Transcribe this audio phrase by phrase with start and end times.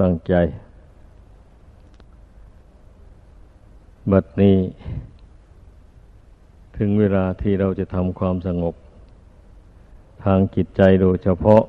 [0.00, 0.34] ตั้งใจ
[4.10, 4.56] บัดนี้
[6.76, 8.74] ถึงเวลาที่เราจะทำความสงบ
[10.24, 11.62] ทางจิตใจโดยเฉพาะ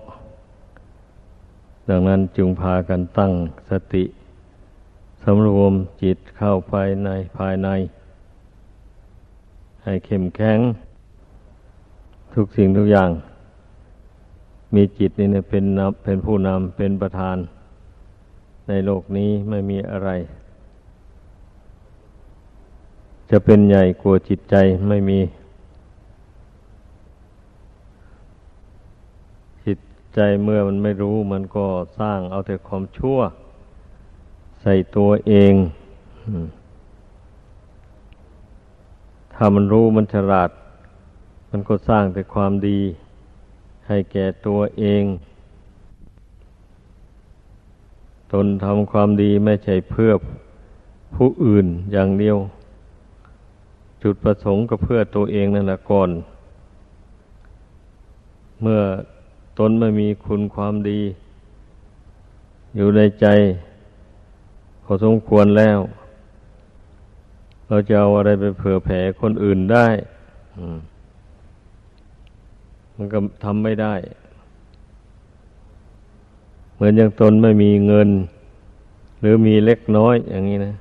[1.89, 3.33] ดังนั้นจึงพากันตั้ง
[3.69, 4.03] สติ
[5.23, 5.73] สำรวม
[6.03, 7.69] จิตเข้าภายในภายใน
[9.83, 10.59] ให้เข้มแข็ง
[12.33, 13.09] ทุกสิ่งทุกอย่าง
[14.75, 15.65] มีจิตนี่เป็น
[16.03, 17.37] เป็นผู้นำเป็นประธาน
[18.67, 20.09] ในโลกนี้ไม่มีอะไร
[23.29, 24.55] จะเป็นใหญ่กลัวจิตใจ
[24.89, 25.19] ไม่มี
[29.65, 29.79] จิต
[30.15, 31.65] ใจเมื่อมันไม่รู้มันก็
[31.99, 33.19] สร้างเอาแต่ความชั่ว
[34.61, 35.53] ใส่ตัวเอง
[39.33, 40.49] ถ้ามันรู้มันฉลาด
[41.51, 42.79] มันก็สร้างแต่ความดี
[43.87, 45.03] ให้แก่ตัวเอง
[48.33, 50.11] ตนทำความดีไม่ใช่เพื่อ
[51.15, 52.37] ผู้อื่นอย่างเดียว
[54.03, 56.09] จุดประสงค์ก็เพื่อตัวเองนั่นแหละก่อน
[58.61, 58.81] เมื่อ
[59.59, 60.99] ตนไม่มีคุณความดี
[62.75, 63.27] อยู่ในใจ
[64.83, 65.79] พอสมควรแล้ว
[67.67, 69.87] เราจะเอาอะไรไปเผื่อแผ่คนอื่นได้
[72.95, 73.93] มันก็ทำไม่ได้
[76.77, 78.09] เหมือนอย่างตนไม่มีเงิน
[79.19, 80.75] หรือมีเล็กน้อยอย่างนี้นะ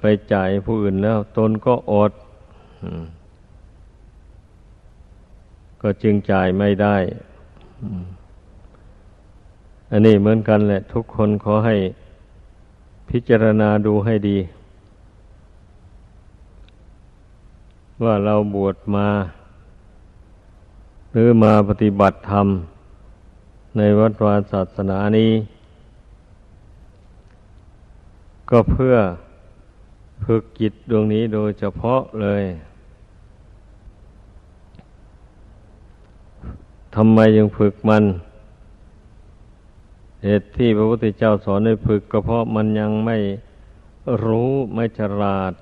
[0.00, 2.12] ไปจ่ายผู้อื่นแล้ว ตนก็อด
[5.82, 6.96] ก็จึงจ่ายไม่ได้
[9.90, 11.76] อันนี้เหมือนกันแหละ ทุกคนขอให้
[13.10, 14.38] พิจารณาดูให้ดี
[18.02, 19.08] ว่าเราบวชมา
[21.12, 22.46] หรือมาปฏิบัติธรรม
[23.76, 25.32] ในวัดวาศาสนานี้
[28.50, 28.94] ก็เพื่อ
[30.24, 32.42] ฝึกจิตดวงนี้โดยเฉพาะเลย
[36.94, 38.04] ทำไมยังฝึกมัน
[40.24, 43.16] เหตุที่พระพุทธเจ้าสอนให้ฝึกก็เพราะมันยังไม่
[44.24, 45.52] รู้ไม่ฉลาด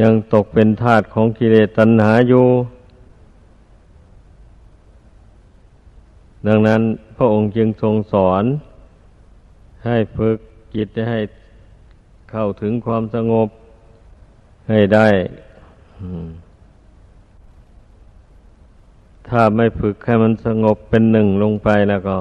[0.00, 2.46] ยังตกเป็นทาสของกิเลสตัณหาอยู่
[6.48, 6.82] ดังนั้น
[7.16, 8.44] พระองค์จึงทรงสอน
[9.84, 10.38] ให้ฝึก
[10.74, 11.20] จิตให้
[12.30, 13.48] เข้าถึงความสงบ
[14.68, 15.08] ให้ได้
[19.28, 22.16] ถ้าไม่ฝึกให้มันสงบเป็นหนึ่งลงไปแล้วก็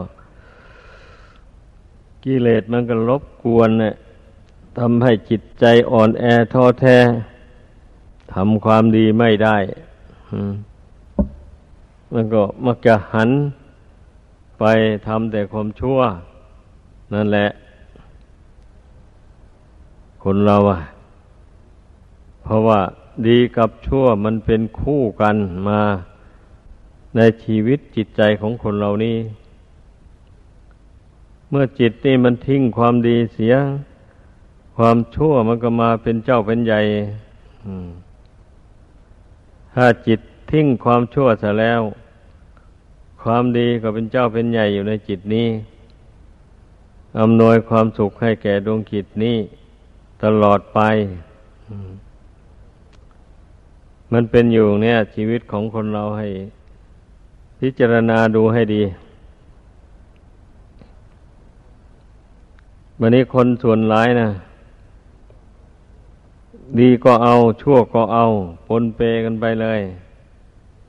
[2.23, 3.95] กิเลสมันก็รบกวนเนี่ย
[4.77, 6.23] ทำให้จิตใจอ่อนแอ
[6.53, 6.97] ท้อแท้
[8.33, 9.57] ทำความดีไม่ได้
[12.13, 13.29] มันก็มักจะหัน
[14.59, 14.63] ไป
[15.07, 15.99] ทำแต่ความชั่ว
[17.13, 17.47] นั่นแหละ
[20.23, 20.79] คนเราอะ
[22.43, 22.79] เพราะว่า
[23.27, 25.35] ดีกับชั่วมันเป็นคู่กัน
[25.67, 25.81] มา
[27.15, 29.17] ในชีวิตจิตใจของคนเรานี่
[31.49, 33.55] เมื่อจิตนี่มันทิ้งความดีเสีย
[34.77, 36.81] ความชั่วมันก็มาเป็นเจ้าเป็นใหญ่
[39.73, 40.19] ถ้าจิต
[40.51, 41.81] ทิ้งความชั่วเสียแล้ว
[43.31, 45.47] ความดีก็เป็นเจ้าเป็นใหญ่อยู่ในจิตนี้
[47.19, 49.37] อำนวยความสุขให้แก่ดวงจิตนี้
[50.23, 50.79] ตลอดไป
[54.13, 56.27] มันเป็นอยู่เนี่ย ชีวิตของคนเราให้
[57.59, 58.83] พิจารณาดูให้ดี
[62.99, 64.29] วันนี้คนส่วนร้ายนะ
[66.79, 68.25] ดีก็เอา ชั่วก็เอา
[68.67, 69.79] ปนเปกันไปเลย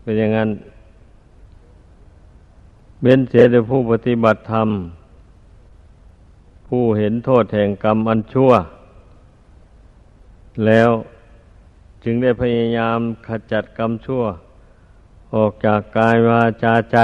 [0.03, 0.51] เป็นอย่างนั้น
[3.03, 4.69] เบ้นเสียแต่ผู้ปฏิบัติธรรม
[6.69, 8.53] ผู้เห็นโทษแห่งกรรมอันชั่ว
[10.67, 10.91] แล้ว
[12.05, 14.23] จึงได้พยายามขจัดกรรมชั่ว
[15.35, 16.99] ออกจากกายวาจาใจ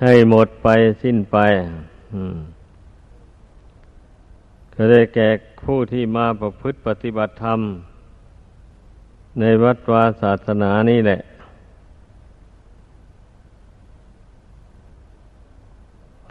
[0.00, 0.68] ให้หมดไป
[1.02, 1.36] สิ้นไป
[4.74, 5.28] ก็ได้แก่
[5.64, 7.60] ผู้ที่มาประพฤติปฏิบัติธรรม
[9.40, 11.20] ในวัดวาศาสนานี่แหละ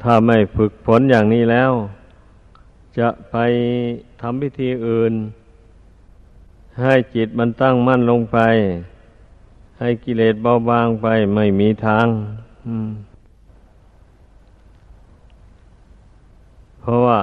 [0.01, 1.71] ถ้าไม่ฝึกฝนอย่างนี้แล้ว
[2.99, 3.35] จะไป
[4.21, 5.13] ทำพิธีอื่น
[6.81, 8.37] ให้จิตมันตั้งมั่นลงไป
[9.79, 12.07] ให้กิเลสเบาบางไปไม่มีทาง
[16.79, 17.19] เพราะว่า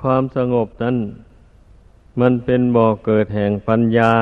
[0.00, 0.96] ความสงบนั้น
[2.20, 4.12] มันเป็นบ่อเกิดแห่งปัญญา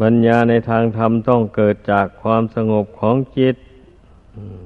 [0.00, 3.56] ปัญญาในทางธรรมต้องเกิดจากความสงบของจิต
[4.36, 4.60] อืม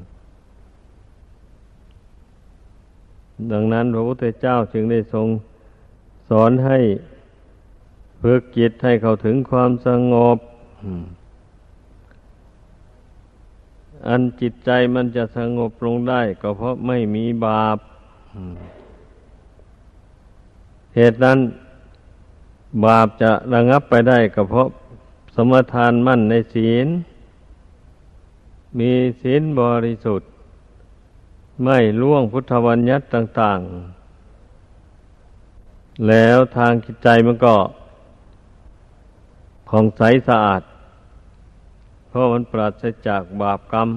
[3.52, 5.26] ดังนั้นพระพุทธเจ้าจึงได้ทรง
[6.28, 6.78] สอนให้
[8.22, 10.38] ฝึกจิตให้เข้าถึงความสงบ
[14.08, 17.78] อันจิตใจมันจะสงบลงได้ ก็เพราะไม่มีบาป
[20.94, 21.38] เหตุนั้น
[22.84, 24.68] บาปจะระงับไปได้ก็เพราะ
[25.34, 26.86] สมทานมั่นในศีล
[28.78, 28.90] มี
[29.22, 30.30] ศีลบริสุทธิ์
[31.64, 33.60] ไม่ล่วงพุทธวัญญัติต่าง
[34.82, 37.54] ๆ แล้วทางจิตใจมันก็
[39.68, 40.62] ผ่องใสสะอาด
[42.08, 43.88] เพราะมันปราศจากบาปกรรม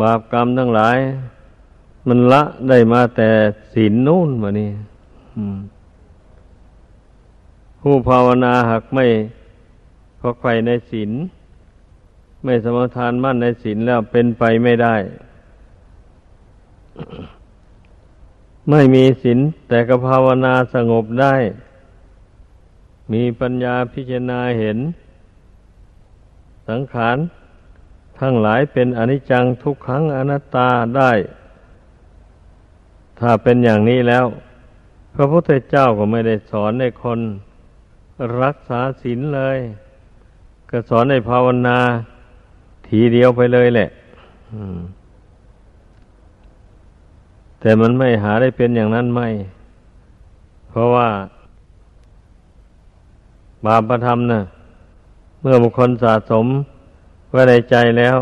[0.00, 0.98] บาปกรรมทั้งหลาย
[2.08, 3.30] มันละได้มาแต่
[3.72, 4.70] ศีลนู่นมานี่
[7.80, 9.06] ผู้ภาวนาหากไม่
[10.20, 11.10] พอใครในศีล
[12.44, 14.96] ไม่สมทานมั่นในศีลแล้วเป็นไปไม่ได้
[18.70, 21.34] ไม่มีศีลแต่ก็ภาวนาสงบได้
[23.12, 24.78] มีปัญญาพิจารณาเห็น
[26.68, 27.16] สังขาร
[28.20, 31.12] ทั้งหลายเป็นอนิจจังทุกขังอนัตตาได้
[33.18, 34.26] ถ้าเป็นอย่างนี้แล้ว
[35.14, 37.18] พระพุทธเจ้าก็ไม่ได้สอนในคน
[38.42, 39.58] รักษาศีลเลย
[40.70, 41.78] ก็สอนในภาวนา
[42.88, 43.88] ทีเดียวไปเลยแหละ
[47.60, 49.28] แต่มันไม่หาได้เป็นอย่างนั้นไม่
[50.68, 51.08] เพราะว่า
[53.64, 54.40] บาปธรรมนะ
[55.40, 56.46] เมื่อบุคคลสะสม
[57.30, 58.18] ไว้ในใจแล้ว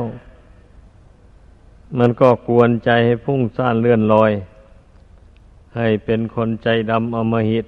[1.99, 4.33] มันก็กวนใจให้พุ่งซ่านเลื่อนลอย
[5.77, 7.67] ให้เป็นคนใจดำอมหิต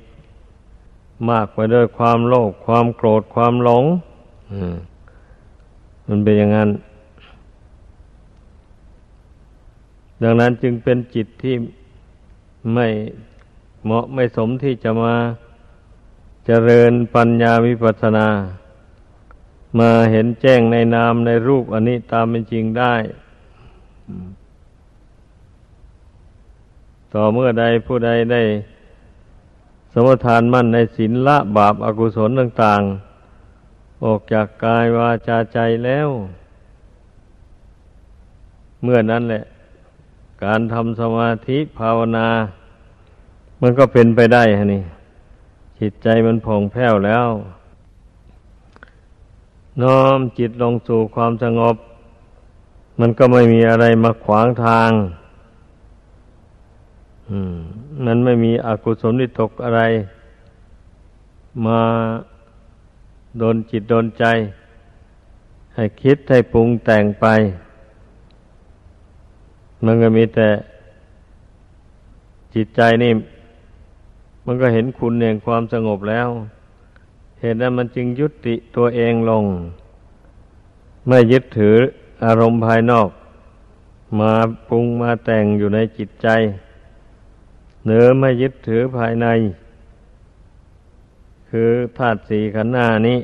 [1.29, 3.85] มากไปด้วยความโลภความโกรธความหลง
[6.07, 6.71] มันเป็นอย่างนั้น
[10.23, 11.55] ดังนั้นจึงเป็นจิตที่
[12.75, 12.87] ไม่
[13.85, 15.15] เหมาะไม่สมที่จะมา
[16.47, 18.29] เจริญปัญญาวิปัสสนา
[19.79, 22.95] มาเห็นแจ้งในนามในรูปอันนี้ตามเป็นจริงได้
[27.13, 28.43] ต่อเมื่อใดผู้ใดได้
[29.93, 32.83] สมทานมั่นในศีลละบาปอากุศลต่าง
[33.45, 36.09] ๆ ออกจากกายวาจาใจแล้ว
[38.83, 39.45] เมื่อนั้นแหละ
[40.45, 42.29] การทำสมาธิภาวนา
[43.61, 44.83] มันก็เป็นไปได้ฮะนี่
[45.81, 47.29] จิตใจมันผ่องแผ้วแล้ว
[49.83, 51.77] น้อมจิตลงสู่ความสงบ
[53.01, 54.91] มันก็ไม่มีอะไรมาขวางทาง
[58.05, 59.83] มันไม่มีอกุศลนิตกอะไร
[61.67, 61.81] มา
[63.39, 64.25] โดนจิตโดนใจ
[65.75, 67.27] ให้คิดให้ปรุงแต่งไป
[69.85, 70.49] มันก็มีแต่
[72.55, 73.13] จิตใจนี่
[74.47, 76.29] มันก็เห็นคุณแห่งความสงบแล้ว
[77.41, 79.45] เหตุนั้นมันจึงยุติตัวเองลง
[81.09, 81.77] ไม่ยึดถือ
[82.25, 83.09] อารมณ์ภายนอก
[84.21, 84.33] มา
[84.69, 86.29] ปรุงมาแต่งอยู่ในจิตใจ
[87.85, 89.27] เหนือไม่ยึดถือภายใน
[91.49, 93.19] คือธาตุสี่ขันธ์หน้านี้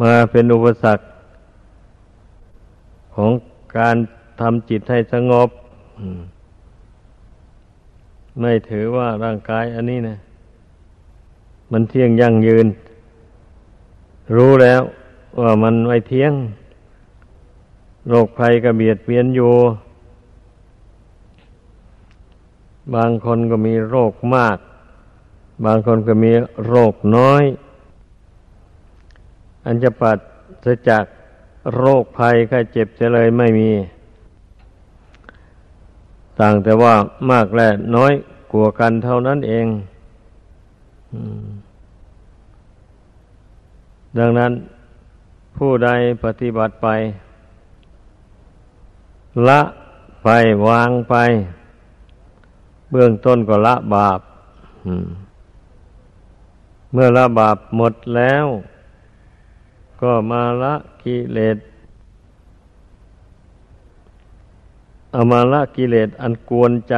[0.00, 1.04] มาเป็นอุปสรรค
[3.14, 3.30] ของ
[3.78, 3.96] การ
[4.42, 5.48] ทำจิตให้สงบ
[8.40, 10.16] ไม่ถือว่าร่างกายอันนี้นะ
[11.72, 12.66] มันเที่ยงยั่งยืน
[14.36, 14.82] รู้แล้ว
[15.40, 16.32] ว่ามันไม่เที่ยง
[18.08, 19.54] โรคภัยก็เบียดเบียนอยู่
[22.94, 24.58] บางคนก็มีโรคมาก
[25.64, 26.32] บางคนก็มี
[26.66, 27.44] โรคน้อย
[29.64, 30.18] อันจะปัด
[30.64, 31.04] จะจาก
[31.76, 33.70] โรคภัยไข้เจ็บจะเลยไม่มี
[36.42, 36.94] ต่างแต่ว่า
[37.30, 38.12] มากและน้อย
[38.52, 39.66] กลัวกันเท่านั้นเอง
[44.18, 44.52] ดังนั้น
[45.56, 45.88] ผู้ใด
[46.24, 46.88] ปฏิบัติไป
[49.48, 49.60] ละ
[50.24, 50.28] ไป
[50.66, 51.14] วางไป
[52.90, 54.20] เบื้องต้นก็ละบาป
[56.92, 58.46] เมื่อละบาปหมดแล้ว
[60.02, 61.56] ก็มาละกิเลส
[65.12, 66.94] เอามาละกิเลสอันกวนใจ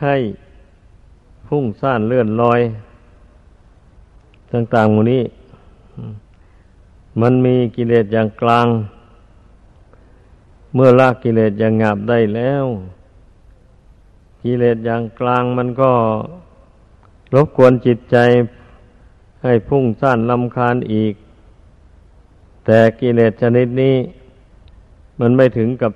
[0.00, 0.16] ให้
[1.46, 2.60] พุ่งซ่านเลื่อนลอย
[4.52, 5.22] ต่างๆหมดนี้
[7.20, 8.66] มันมีกิเลสอย่างกลาง
[10.74, 12.64] เมื่อละกิเลสอย่างงาบได้แล้ว
[14.42, 15.92] กิเลสอย่างกลางมันก็
[17.34, 18.16] รบกวนจิตใจ
[19.42, 21.14] ให้พุ่งซ่านลำคาญอีก
[22.64, 23.96] แต่กิเลสชนิดนี้
[25.20, 25.92] มันไม่ถึงกับ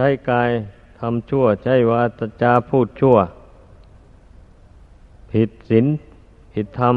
[0.00, 0.50] ช้กาย
[0.98, 2.02] ทำชั่ว ใช่ว่า
[2.42, 3.16] จาพูดชั่ว
[5.32, 5.86] ผิดศีล
[6.52, 6.96] ผิดธรรม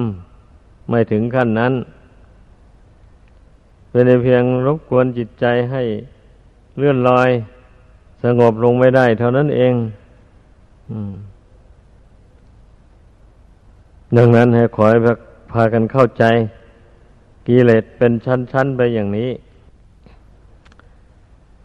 [0.90, 1.74] ไม่ถึงขั้นนั้น
[3.90, 5.84] เป็นเพียงรบกวนจิตใจให้
[6.78, 7.30] เลื่อนลอย
[8.24, 9.74] สงบลงไม่ได้ เท่านั้นเอง
[14.18, 14.98] ดังนั้นให้ขอให้
[15.52, 16.24] พากันเข้าใจ
[17.48, 19.30] กิเลสเป็นชั้นๆไปอย่างนี้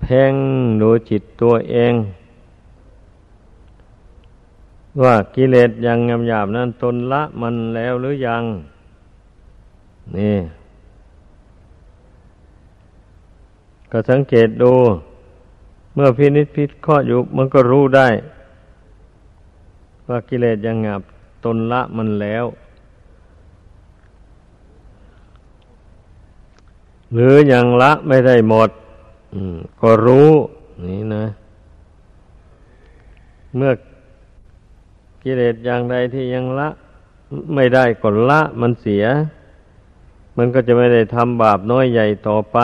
[0.08, 0.34] พ่ง
[0.82, 1.94] ดูจิตตัวเอง
[5.02, 5.98] ว่ากิเลสยัง
[6.28, 8.42] หยาบๆนั้นตนละมันแล้วหรือยัง
[10.16, 10.38] นี่
[13.90, 14.72] ก็สังเกตดู
[15.94, 18.08] เมื่อพินิจพิเคราอยู่มันก็รู้ได้
[20.08, 21.02] ว่ากิเลสยังหยาบ
[21.44, 22.44] ตนละมันแล้ว
[27.12, 28.70] หรือยังละไม่ได้หมด
[29.80, 30.30] ก็รู้
[30.86, 31.24] นี่นะ
[33.56, 33.72] เมื่อ
[35.22, 36.68] กิเลสอย่างใดที่ยังละ
[37.54, 39.04] ไม่ได้ก็ละมันเสีย
[40.36, 42.58] มันก็จะไม่ได้ทำบาปน้อยใหญ่ต่อไป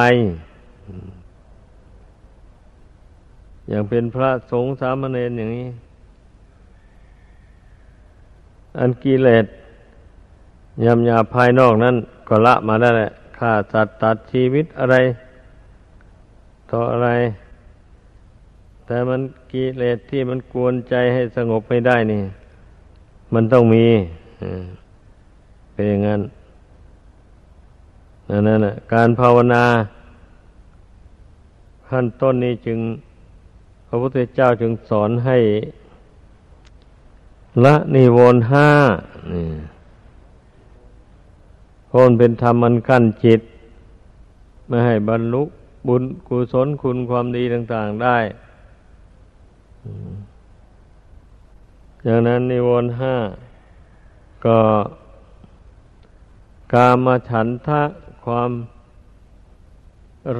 [3.69, 5.69] อย่างเป็นพระสงฆ์สามเณรอย่างนี้
[8.79, 9.47] อันกิเลส
[10.85, 11.97] ยำยาภายนอกนั้น
[12.29, 14.97] ก็ละมาได้แหละฆ่าสัตว์ตัดชีวิตอะไร
[16.75, 17.11] ต่ออะไร
[18.87, 19.21] แต่มัน
[19.53, 22.23] กิเลสที่มันกวนใจให้สงบไม่ได้นี่
[23.35, 23.87] มันต้องมี
[25.73, 26.21] เป็นอย่างนั้น
[28.47, 29.65] นั่นแหละการภาวนา
[31.89, 32.79] ขั้นต้นนี้จึง
[33.87, 35.39] พระพุทธเจ้าจึงสอนให้
[37.65, 38.69] ละนิวรณ์ห้า
[39.33, 39.47] นี่
[41.91, 43.41] คนเป็นธรรมมันกั้นจิต
[44.69, 45.45] ไม่ให้บรรลุ
[45.87, 48.19] บุญกุศลคุณความดีต่าง ๆได้
[52.05, 53.17] อย่างนั้นนิวรณ์ห้า
[54.45, 54.61] ก็
[56.73, 57.83] กามฉันทะ
[58.25, 58.51] ความ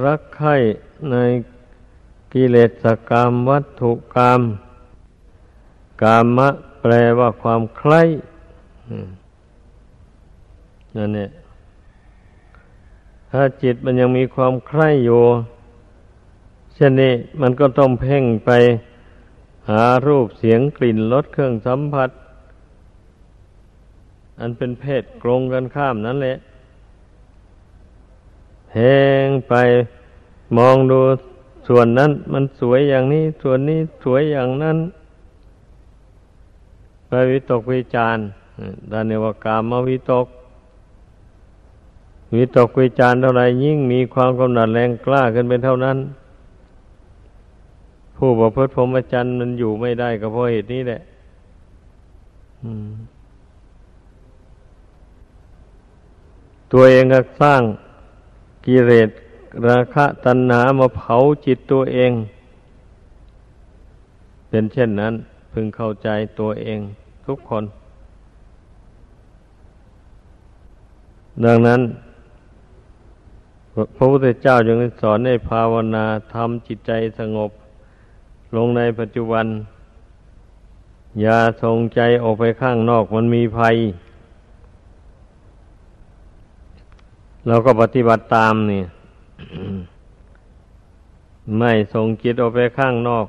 [0.03, 0.55] รักใคร่
[1.11, 1.15] ใน
[2.33, 4.41] กิเลสกรรมวัตถุกรรม
[6.03, 6.49] กามะ
[6.81, 8.01] แปลว่าความใคร่
[10.95, 11.29] นั่นเนี่ย
[13.35, 15.23] ถ้าจิตมันยังมีความใคร่อยู่
[16.73, 18.51] เช่นนี้มันก็ต้องเพ่งไป
[19.69, 22.09] หารูปเสียงกลิ่นรสเครื่องสัมผัส
[24.39, 26.37] อันเป็นเพศกรงกันข้ามนั่นแหละ
[28.69, 29.53] เพ่งไป
[30.57, 30.99] มองดู
[31.67, 34.77] ส่วนนั้น มันสวยอย่างนี้ ส่วนนี้สวยอย่างนั้น
[37.07, 38.17] ไปวิตกวิจาร
[38.91, 40.27] ดานเนวกามวิตก
[42.37, 45.97] วิตกวิจารเท่าไรยิ่งมีความกำหนัดแรงกล้าขึ้นเป็นเท่านั้น
[48.17, 51.01] ผู้ประพฤติพรหมจรรย์มันอยู่ไม่ได้ก็เพราะเหตุนี้แหละ
[56.71, 57.61] ตัวเองก็สร้าง
[58.65, 59.09] กิเลส
[59.67, 61.15] ราคะตัณหามาเผา
[61.45, 62.11] จิตตัวเอง
[64.49, 65.13] เป็นเช่นนั้น
[65.51, 66.79] พึงเข้าใจตัวเอง
[67.25, 67.63] ทุกคน
[71.45, 71.81] ดังนั้น
[73.75, 77.51] พระพุทธเจ้าจึงสอนให้ภาวนาทำจิตใจสงบ
[78.55, 79.45] ลงในปัจจุบัน
[81.21, 83.75] อย่าส่งใจออกไปข้างนอกมันมีภัย
[87.47, 88.83] เราก็ปฏิบัติตามนี่
[91.57, 93.27] ไม่ส่งจิตออกไปข้างนอก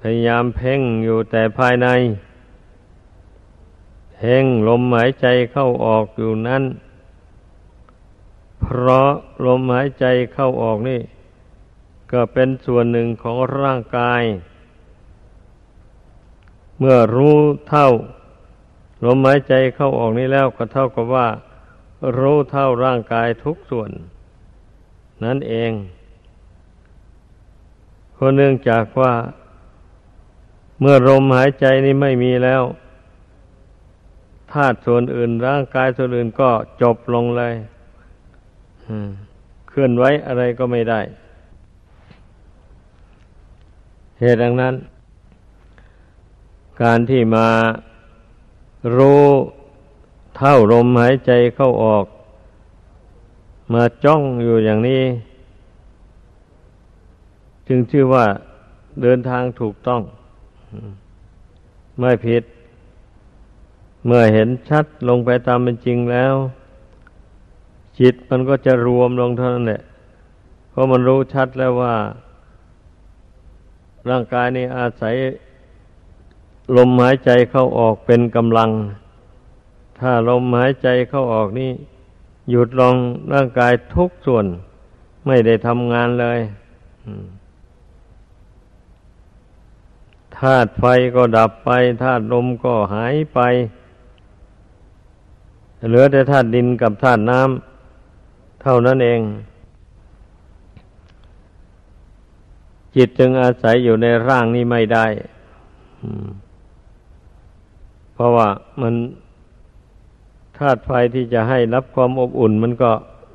[0.00, 1.88] พยายามเพ่งอยู่แต่ภายใน
[4.14, 6.62] เพ่งลมหายใจเข้าออกอยู่นั้น
[8.60, 9.10] เพราะ
[9.46, 11.00] ลมหายใจเข้าออกนี่
[12.12, 14.22] ก็เป็นส่วนหนึ่งของร่างกาย
[16.78, 17.36] เมื่อรู้
[17.68, 17.88] เท่า
[19.04, 21.28] ลมหายใจเข้าออกนี้แล้วก็เท่ากับว่า
[22.18, 23.90] รู้เท่าร่างกายทุกส่วน
[25.24, 25.72] นั่นเอง
[28.12, 29.14] เพราะเนื่องจากว่า
[30.80, 32.62] เมื่อลมหายใจนี้ไม่มีแล้ว
[34.52, 36.50] ธาตุส่วนอื่นร่างกายส่วนอื่นก็
[36.82, 37.54] จบลงเลย
[39.68, 41.00] เคลื่อนไหวอะไรก็ไม่ได้
[44.20, 44.74] เหตุดังนั้น
[46.82, 47.48] การที่มา
[48.96, 49.24] รู้
[50.36, 52.04] เท่าลมหายใจเข้าออก
[53.72, 55.02] มาจ้องอยู่อย่างนี้
[57.68, 58.26] จึงชื่อว่า
[59.02, 60.00] เดินทางถูกต้อง
[61.98, 62.42] ไม่ผิด
[64.06, 66.34] เมื่อเห็นชัดลงไปตามเป็นจริงแล้ว
[68.00, 69.82] จิตมันก็จะรวมลงเท่านั้นแหละ
[70.70, 71.94] เพราะมันรู้ชัดแล้วว่า
[74.08, 75.14] ร่างกายนี้อาศัย
[76.76, 78.70] ลมหายใจเข้าออกเป็นกำลัง
[80.00, 81.70] ถ้าลมหายใจเข้าออกนี่
[82.50, 82.94] หยุดลง
[83.32, 84.46] ร่างกายทุกส่วน
[85.26, 86.38] ไม่ได้ทำงานเลย
[90.38, 91.70] ธาตุไฟก็ดับไป
[92.02, 93.40] ธาตุลมก็หายไป
[95.88, 97.67] เหลือแต่ธาตุดินกับธาตุน้ำ
[98.68, 99.20] ท่านั้นเอง
[102.96, 105.06] จิตจึงอาศัยอยู่ในร่างนี้ไม่ได้
[108.14, 108.48] เพราะว่า
[108.80, 108.94] มัน
[110.58, 112.90] ธาตุไฟที่จะให้รับความอบอุ่น มันก็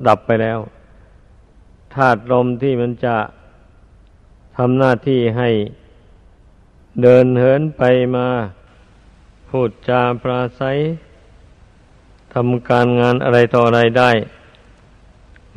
[0.08, 0.58] ดับไปแล้ว
[1.94, 3.16] ธาตุลมที่มันจะ
[4.56, 5.50] ทำหน้าที่ให้
[7.02, 7.82] เดินเหินไป
[8.16, 8.26] มา
[9.48, 10.78] พูดจาปราศัย
[12.32, 14.12] ทำการงานอะไรต่ออะไรได้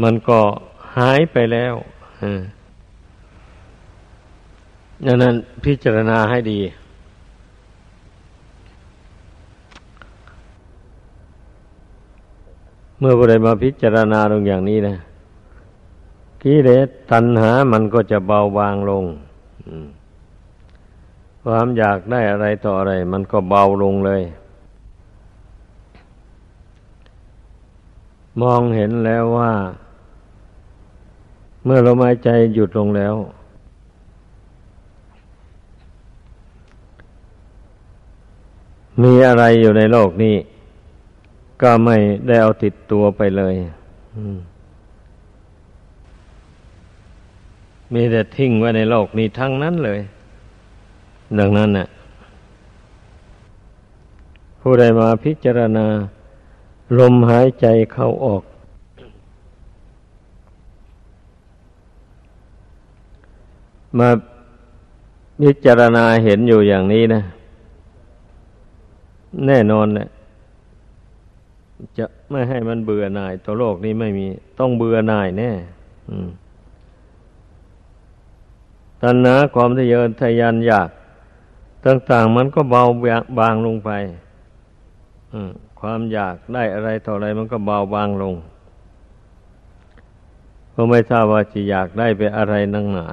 [0.04, 0.40] มันก็
[0.98, 1.74] หายไปแล้ว
[5.06, 5.36] ดังนั้น
[5.66, 6.60] พิจารณาให้ดี
[13.00, 14.96] เมื่อบุได้มาพิจารณาตรงอย่างนี้นะ
[16.44, 19.06] กิเลสตัณหามันก็จะเบาบางลง
[21.44, 24.22] ความอยากได้อะไรต่ออะไร มันก็เบาลงเลย
[28.42, 29.52] มองเห็นแล้วว่า
[31.70, 33.16] เมื่อลมหายใจหยุดลงแล้ว
[39.04, 40.36] มีอะไรอยู่ในโลกนี้
[41.62, 41.98] ก็ไม่
[42.28, 43.56] ได้เอาติดตัวไปเลย
[47.94, 50.00] มีแต่ทิ้งไว้ในโลกนี้ทั้งนั้นเลย
[51.40, 51.88] ดังนั้นน่ะ
[54.62, 55.86] ผู้ใดมาพิจารณา
[57.00, 58.44] ลมหายใจเข้าออก
[64.00, 64.10] มา
[65.42, 67.22] พิจารณาเห็นอยู่อย่างนี้นะ
[69.48, 70.08] แน่นอนแหละ
[71.98, 74.28] จะไม่ให้มันเบื่อหน่ายตัวโลกนี้ไม่มี
[74.60, 75.52] ต้องเบื่อหน่ายแน่
[79.02, 80.90] ตัณหาความทะเยอทะยานอยาก
[81.86, 82.84] ต่าง ๆ มันก็เบา
[83.40, 83.92] บางลงไป
[85.80, 88.36] ความอยากได้อะไรต่ออะไรมันก็เบาบางลง
[90.72, 93.08] เพราะไม่ทราบว่าจะอยากได้ไปอะไรนังหนา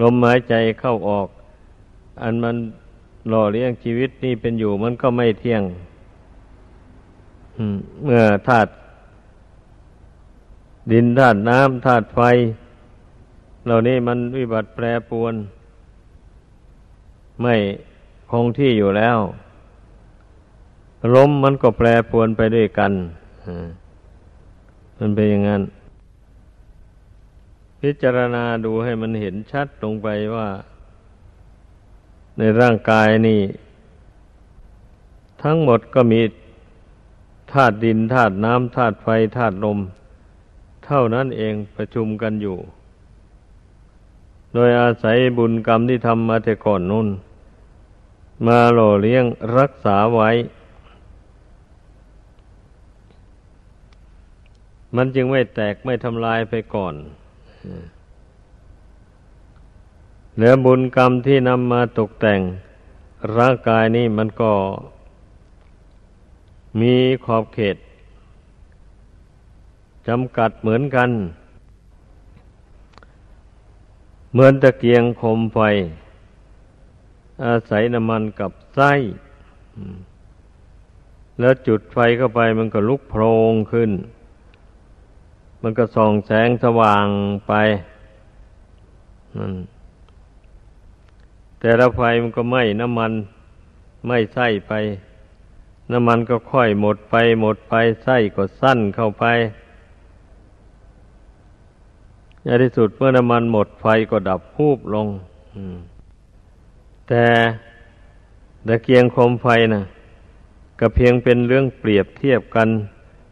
[0.00, 1.28] ลมหายใจเข้าออก
[2.22, 2.56] อันมัน
[3.28, 5.62] หล่อเลี้ยงชีวิตนี่เป็นอยู่มันก็ไม่เที่ยง
[8.04, 8.70] เมื่อธาตุ
[10.90, 12.20] ดินธาตุน้ำธาตุไฟ
[13.64, 15.34] เหล่านี้มันวิบัติแปรปวน
[17.42, 17.54] ไม่
[18.30, 19.18] คงที่อยู่แล้ว
[21.14, 22.92] ลมมันก็แปรปวนไปด้วยกัน
[24.98, 25.62] มันเป็นอย่างนั้น
[27.82, 30.48] พิจารณาดูให้มันเห็นชัดลงไปว่า
[32.38, 33.40] ในร่างกายนี่
[35.42, 36.20] ทั้งหมดก็มี
[37.52, 39.78] ธาตุดินธาตุน้ำธาตุไฟธาตุลม
[40.84, 42.58] เท่านั้นเองประชุมกันอยู่
[44.54, 47.08] โดยอาศัยบุญกรรมที่ทำมาแต่ก่อนนุ่น
[48.46, 49.24] มาหล่อเลี้ยง
[49.58, 50.30] รักษาไว้
[54.96, 56.94] มันจึงไม่แตกไม่ทำลายไปก่อน
[60.34, 62.40] เหลือบุญกรรมที่นำมาตกแต่ง
[63.36, 64.52] ร่างกายนี้มันก็
[66.80, 67.76] มีขอบเขต
[70.08, 71.10] จำกัดเหมือนกัน
[74.32, 75.58] เหมือนตะเกียงคมไฟ
[77.44, 78.92] อาศัยน้ำมันกับไส้
[81.40, 83.90] แล้วจุดไฟเข้าไปมันก็ลุกโพลงขึ้น
[85.62, 87.06] มันก็ส่องแสงสว่าง
[87.48, 87.52] ไป
[89.36, 89.54] นั่น
[91.60, 93.12] แต่ละไฟมันก็ไหม้น้ำมัน
[94.06, 94.72] ไหม้ไส้ไป
[95.92, 99.24] น้ำมันก็ค่อยหมดไป หมดไปไส้ก็สั้นเข้าไป
[102.42, 105.06] ในที่สุดเมื่อน้ำมันหมดไฟก็ดับพูบลง
[107.08, 107.24] แต่
[108.66, 109.82] ตะเกียงคมไฟนะ
[110.80, 112.68] ก็เพียงเป็นเรื่องเปรียบเทียบกัน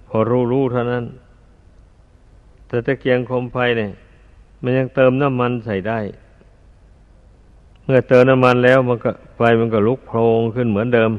[0.09, 1.05] พอรู้รู้เท่านั้น
[2.67, 3.93] แต่ตะเกียงคมไฟเนี่ย
[4.63, 5.99] มันยังเติมน้ำมันใส่ได้
[7.85, 11.11] เมื่อเติมน้ำมันแล้วมันก็ไฟมันก็ลุกโพลงขึ้นเหมือนเดิม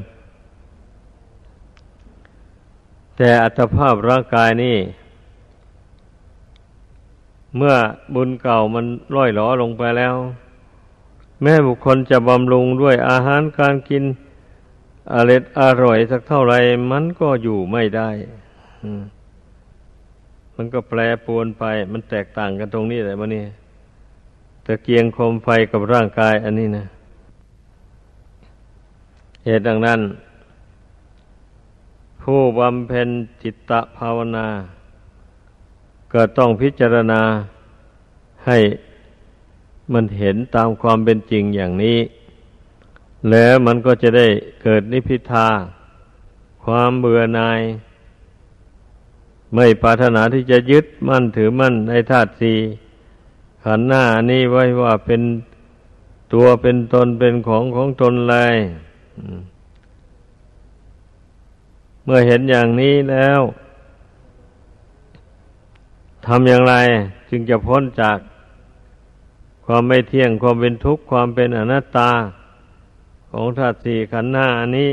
[3.16, 4.76] แต่อัตภาพร่างกายนี่
[7.56, 7.74] เมื่อ
[8.14, 8.84] บุญเก่ามัน
[9.14, 10.14] ร่อยหลอลงไปแล้ว
[11.42, 14.04] แม่บุคคลจะบำรุงด้วยอาหารการกิน
[15.14, 16.54] อร่อยอร่อยสักเท่าไร
[16.90, 18.10] มันก็อยู่ไม่ได้
[18.82, 19.17] มั
[20.60, 23.44] มันก็แปรปวนไป มันแตกต่างกันตรงนี้แหละมันนี่
[24.66, 26.84] ตะเกียงโคมไฟกับร่างกายอันนี้นะ
[29.44, 30.00] เหตุดังนั้น
[32.22, 33.08] ผู้บำเพ็ญ
[33.42, 34.46] จิตตภาวนา
[36.12, 37.22] ก็ต้องพิจารณา
[38.46, 38.58] ให้
[39.92, 41.98] มันเห็นตามความเป็นจริงอย่างนี้
[43.30, 44.26] แล้วมันก็จะได้
[44.62, 45.48] เกิดนิพิทา
[46.64, 47.60] ความเบื่อหน่าย
[49.54, 52.58] ไม่ปรารถนาที่จะยึดมั่นถือมั่นในธาตุสี่
[53.64, 55.22] ขันหน้านี้ไว้ว่าเป็น
[56.32, 58.56] ตัวเป็นตนเป็นของของตนเลย
[62.04, 63.40] เมื่อเห็นอย่างนี้แล้ว
[66.26, 66.74] ทำอย่างไร
[67.30, 68.18] จึงจะพ้นจาก
[69.64, 72.10] ความไม่เที่ยงความเป็นทุกข์ความเป็นอนัตตา
[73.30, 74.90] ของธาตุสี่ขันธ์หน้านนี้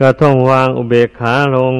[0.00, 1.74] ก็ต้องวางอุเบกขาลง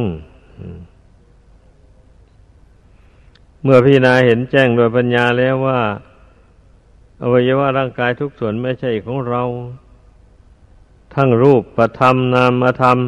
[3.62, 5.80] เมื่อพี่นาเห็นแจ้งโดยปัญญาแล้วว่า
[7.22, 9.42] อวัยวะร่างกายทุกส่วนไม่ใช่ของเรา
[11.14, 12.98] ทั้งรูปประธรรมนามธรรม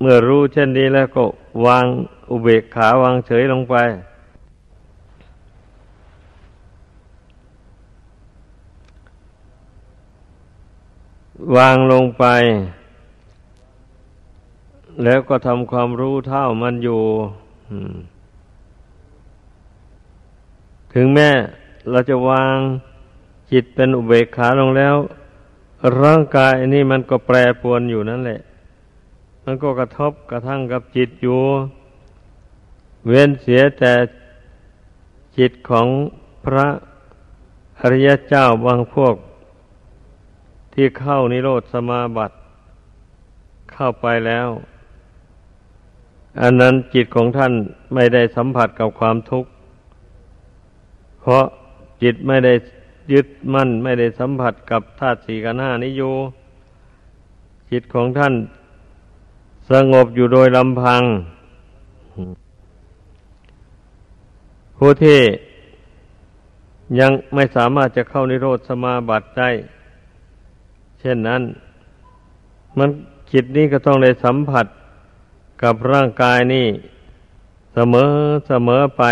[0.00, 1.24] เมื่อรู้เช่นนี้แล้วก็
[1.66, 1.84] วาง
[2.30, 3.74] อุเบกขาวางเฉยลงไป
[11.56, 12.24] วางลงไป
[15.04, 17.02] แล้วก็ทำความรู้เท่ามันอยู่
[20.94, 21.30] ถึงแม้
[21.90, 22.54] เราจะวาง
[23.50, 24.94] จิตเป็นอุเบกขาลงแล้ว
[26.02, 28.40] ร่างกายนี่มันก็แปรปวนอยู่นั่นแหละ
[29.44, 31.40] มันก็กระทบกระทั่งกับจิตอยู่
[33.06, 33.94] เว้นเสียแต่
[35.38, 35.86] จิตของ
[36.44, 36.66] พระ
[37.80, 39.14] อริยเจ้าบางพวก
[40.74, 42.36] ที่เข้านิโรธสมาบัติ
[43.72, 44.48] เข้าไปแล้ว
[46.40, 47.52] อันนั้นจิตของท่าน
[47.94, 49.50] ไม่ได้สัมผัสกับความทุกข์
[51.20, 51.44] เพราะ
[52.02, 52.54] จิตไม่ได้
[53.12, 56.02] ยึดมั่นไม่ได้สัมผัสกับธาตุสี่กันห้านิโย
[57.70, 58.34] จิตของท่าน
[59.70, 61.02] สงบอยู่โดยลำพัง
[64.76, 65.20] ผู้ที่
[67.00, 69.50] ยังไม่สามารถจะเข้านิโรธสมาบัติได้
[71.00, 71.42] เช่นนั้น
[72.78, 72.88] มัน
[73.32, 74.66] จิตนี้ก็ต้องได้สัมผัส
[75.62, 76.66] กับร่างกายนี่
[77.74, 78.10] เสมอ
[78.48, 79.02] เสมอไป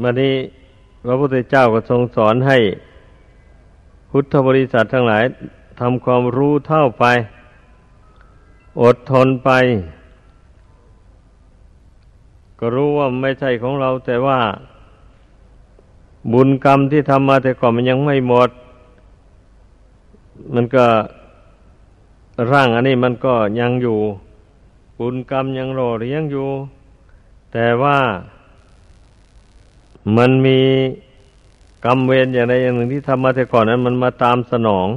[0.00, 0.34] มานี้
[1.04, 2.58] พระพุทธเจ้าก็ทรงสอนให้
[4.10, 5.24] พุทธบริษัททั้งหลาย
[5.80, 7.04] ทำความรู้เท่าไป
[8.82, 9.50] อดทนไป
[12.58, 14.38] ก็รู้ว่าไม่ใช่ของเราแต่ว่า
[16.32, 18.50] บุญกรรมที่ทำมาแต่ก่อนมันยังไม่หมด
[20.54, 20.86] มันก็
[22.50, 23.98] ร่างอันนี้มันก็ยังอยู่
[24.98, 26.48] บุญกรรมยังรอเลี้ยงอยู่
[27.52, 27.98] แต่ว่า
[30.16, 30.60] มันมี
[31.84, 34.88] กรรมเวรอย่างใดอย่างหนึ่งที่ทำมาแต่ก่อนนั้น มันมาตามสนอง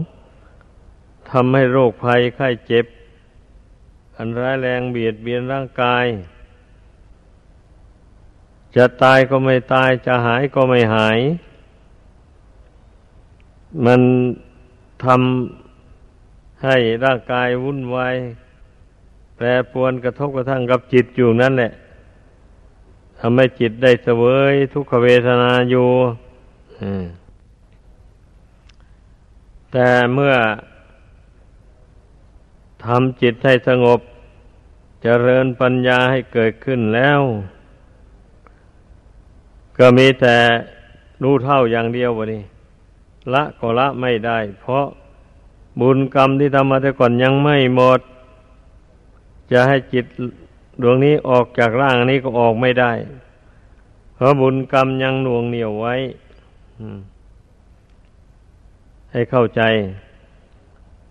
[1.32, 2.86] ทำให้โรคภัยไข้เจ็บ
[4.16, 6.06] อันร้ายแรงเบียดเบียนร่างกาย
[8.78, 11.20] จะตายก็ไม่ตายจะหายก็ไม่หาย
[13.86, 14.02] มัน
[15.06, 18.16] ทำให้ร่างกายวุ่นวาย
[19.36, 21.72] แปรปวนกระทบกระทั่งกับจิตอยู่นั่นแหละ
[23.20, 25.90] ทำให้จิตได้เสวยทุกขเวทนาอยู่
[29.72, 30.36] แต่เมื่อ
[32.86, 34.08] ทำจิตให้สงบจ
[35.04, 37.22] เจริญปัญญาให้เกิดขึ้นแล้ว
[39.78, 40.36] ก็มีแต่
[41.24, 42.44] รู้เท่าอย่างเดียววะนี่
[43.34, 44.86] ละก็ละไม่ได้ เพราะ
[45.82, 48.00] บุญกรรมที่ทำมาแต่ก่อนยังไม่หมด
[49.52, 50.06] จะให้จิต
[50.82, 52.92] ดวงนี้ออกจากร่างนี้ก็ออกไม่ได้
[54.16, 55.96] เพราะบุญกรรมยังหน่วงเหนี่ยวไว้
[59.12, 59.62] ให้เข้าใจ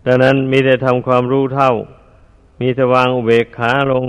[0.05, 1.73] ดังนั้นมีแต่ทำความรู้เท่า
[2.61, 4.07] มีแต่วางอุเบกขาลง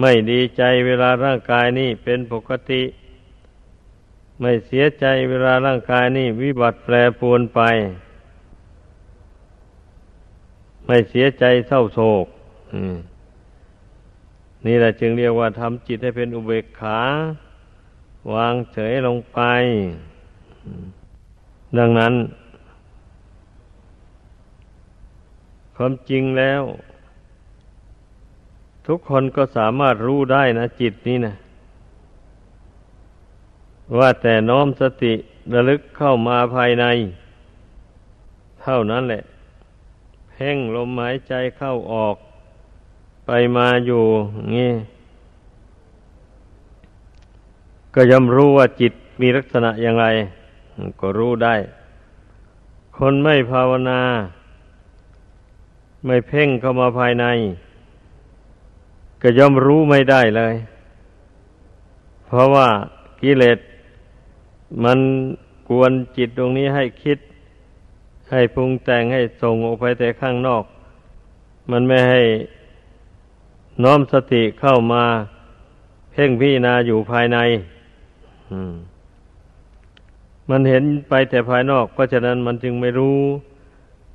[0.00, 2.82] ไม่ดีใจเวลาร่างกายนี้เป็นปกติ
[4.40, 7.60] ไม่เสียใจเวลาร่างกายนี่วิบัติแปรปรวนไป
[10.86, 12.26] ไม่เสียใจเศร้าโศก
[14.66, 17.00] นี่แหละจึงเรียกว่าทำจิตให้เป็นอุเบกขา
[18.32, 19.40] วางเฉยลงไป
[21.78, 22.14] ดังนั้น
[25.76, 26.62] ความจริงแล้ว
[28.86, 31.34] ทุกคนก็สามารถรู้ได้นะจิตนี้นะ
[33.98, 35.14] ว่าแต่น้อมสติ
[35.52, 36.84] ระลึกเข้ามาภายใน
[38.62, 39.22] เท่านั้นแหละ
[40.30, 42.16] เพ่งลมหายใจเข้าออก
[43.26, 44.02] ไปมาอยู่
[44.54, 44.72] งี้
[47.94, 50.06] ก็ย่อมรู้ว่าจิตมีลักษณะอย่างไร
[51.00, 51.54] ก็รู้ได้
[52.96, 54.00] คนไม่ภาวนา
[56.06, 57.24] ไม่เพ่งเข้ามาภายใน
[59.22, 60.54] ก็ย่อมรู้ไม่ได้เลย
[62.26, 62.68] เพราะว่า
[63.22, 63.58] กิเลส
[64.84, 64.98] มัน
[65.68, 67.18] กวนจิตตรงนี้ให้คิด
[68.30, 70.64] ให้ปรุงแต่งให้ส่งออกไปแต่ข้างนอก
[71.70, 72.22] มันไม่ให้
[73.82, 75.04] น้อมสติเข้ามา
[76.12, 77.38] เพ่งพิจารณาอยู่ภายใน
[80.50, 83.18] มันเห็นไปแต่ภายนอก เพราะฉะนั้นมันจึงไม่รู้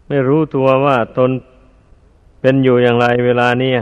[0.10, 1.30] ไม่รู้ตัวว่าตน
[2.41, 3.74] เป็นอยู่อย่างไรเวลานี้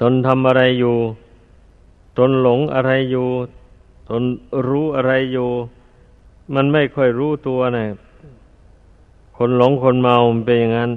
[0.00, 0.96] ตนทำอะไรอยู่
[2.18, 3.26] ตนหลงอะไรอยู่
[4.08, 4.22] ตน
[4.68, 5.48] รู้อะไรอยู่
[6.54, 7.86] มันไม่ค่อยรู้ตัวนะ
[9.36, 10.16] คนหลงคนเมา
[10.46, 10.90] เป็นอย่างนั้น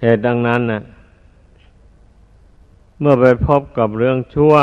[0.00, 0.82] เหตุดังนั้นนะ่ะ
[3.00, 4.54] เมื่อไปพบกับเรื่องชั่ว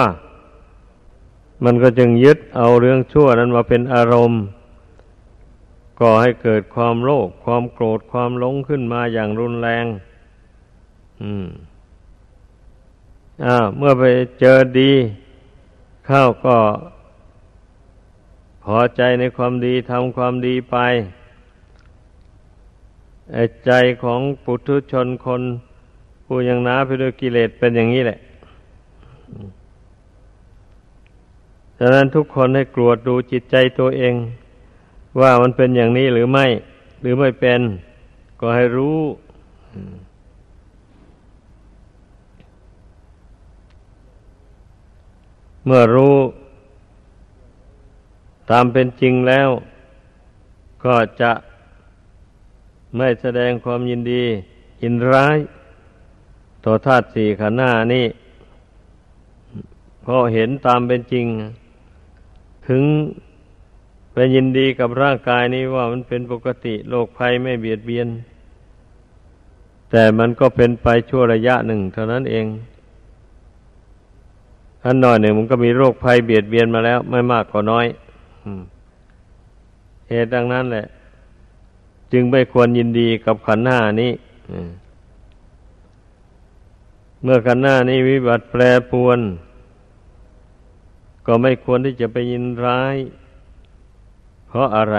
[1.63, 4.41] มันก็จึงยึดเอาเรื่องชั่วนั้นมาเป็นอารมณ์
[5.99, 9.85] ก่อให้เกิดความโลภความโกรธความหลงขึ้นมาอย่างรุนแรง
[11.21, 11.47] อืม
[13.45, 14.03] อ่า เมื่อไป
[14.39, 14.91] เจอดี
[16.05, 16.57] เข้าก็
[18.63, 20.77] พอใจในความดีทำความดีไป
[23.65, 23.71] ใจ
[24.03, 25.41] ของปุถุชนคน
[26.25, 28.17] ผู้ยังน้าไปด้วยกิเลสเป็นอย่างนี้แหละ
[31.77, 34.13] ดังนั้นทุกคนให้กรวดดูจิตใจตัวเอง
[35.19, 36.45] ว่ามันเป็นอย่างนี้หรือไม่
[37.01, 37.61] หรือไม่เป็น
[38.39, 38.99] ก็ให้รู้
[45.65, 46.15] เมื่อรู้
[48.51, 49.49] ตามเป็นจริงแล้ว
[50.85, 51.31] ก็จะ
[52.97, 54.23] ไม่แสดงความยินดี
[54.81, 55.37] ยินร้าย
[56.65, 58.07] ต่อธาตุสี่ขันธ์หน้านี่
[60.01, 61.25] เพราะเห็นตามเป็นจริง
[62.67, 62.83] ถึง
[64.13, 68.07] เป็นยินดีกับร่างกายนี้ว่ามันเป็นปกติโรคภัยไม่เบียดเบียน
[69.91, 72.45] แต่มันก็เป็นไปชั่วระยะหนึ่ง เท่านั้นเอง
[74.85, 77.85] อันหน่อยหนึ่งมันก็มีโรคภัยเบียดเบียนมาแล้ว ไม่มากก็น้อย
[80.09, 80.85] เหตุดังนั้นแหละ
[82.11, 84.11] จึงไม่ควรยินดีกับขันหน้านี้
[87.23, 89.19] เมื่อขันหน้านี้วิบัติแปรปวน
[91.25, 92.95] ก็ไม่ควรที่จะไปยินร้าย
[94.47, 94.97] เพราะอะไร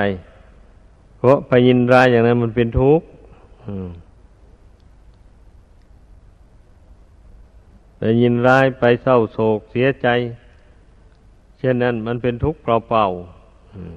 [1.18, 3.06] เพราะไปยินร้ายอย่างนั้นมันเป็นทุกข์
[8.02, 10.08] แต่ยินร้ายไปเศร้าโศกเสียใจ
[11.58, 13.04] เช่นนั้นมันเป็นทุกข์เปล่า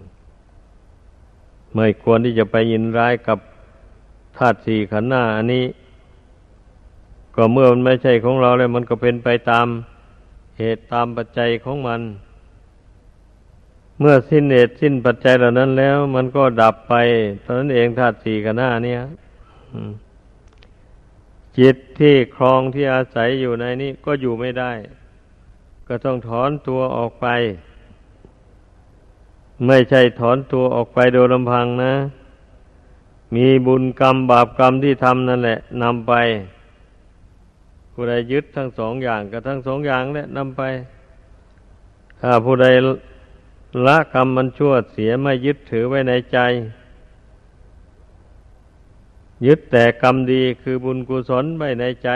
[0.07, 3.39] ๆไม่ควรที่จะไปยินร้ายกับ
[4.37, 5.65] ธาตุสี่ขันธ์หน้าอันนี้
[7.35, 9.67] ก็เมื่อมันไม่ใช่ของเราแล้ว มันก็เป็นไปตาม
[10.59, 12.01] เหตุตามปัจจัยของมัน
[13.99, 16.93] เมื่อสิ้นเหตุสิ้นปัจจัยเหล่านั้นแล้ว มันก็ดับไป
[17.43, 18.99] ตอนนั้นเองธาตุสี่ขันธ์หน้าเนี่ย
[21.59, 24.71] จิตที่ครองที่อาศัยอยู่ในนี้ก็อยู่ไม่ได้
[25.87, 27.27] ก็ต้องถอนตัวออกไป
[29.67, 31.93] ไม่ใช่ถอนตัวออกไปโดยลำพังนะ
[33.35, 36.13] มีบุญกรรมบาปกรรมที่ทำนั่นแหละนำไป
[37.91, 40.61] ผู้ใดยึดทั้งสองอย่างก็ทั้งสองอย่างแหละนำไป
[42.21, 42.67] ถ้าผู้ใด
[43.85, 46.39] ละกรรมมันชั่วเสียไม่ยึดถือไว้ในใจ
[49.45, 52.09] ยึดแต่กรรมดีคือบุญกุศลไว้ในใจ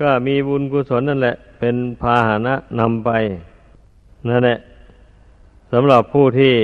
[0.00, 3.10] ก็มีบุญกุศลนั่นแหละ เป็นพาหนะนำไป
[4.28, 4.58] นั่นแหละ
[5.72, 6.54] สำหรับผู้ที่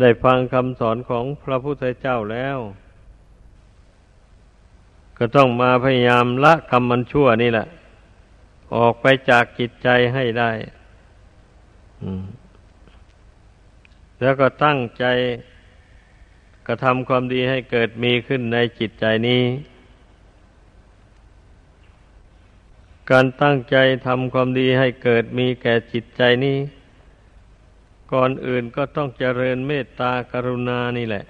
[0.00, 2.58] ได้ฟังคำสอนของพระพุทธเจ้าแล้ว
[5.18, 7.66] ก็ต้องมาพยายามละกรรมมันชั่วนี่แหละ
[8.76, 10.50] ออกไปจากจิตใจให้ได้
[14.20, 15.04] แล้วก็ตั้งใจ
[16.70, 19.42] ระทำความดีให้เกิดมีขึ้นในจิตใจนี้
[23.10, 26.58] การตั้งใจทำความดีให้เกิดมีแก่จิตใจนี้
[28.12, 31.24] ก่อนอื่นก็ต้องเจริญเมตตากรุณานี่แหละ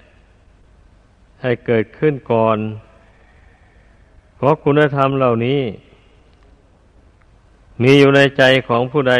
[1.41, 2.57] ให้เกิดขึ้นก่อน
[4.35, 5.61] เพราะคุณธรรมเหล่านี้
[7.81, 9.15] มีอยู่ในใจของผู้ใด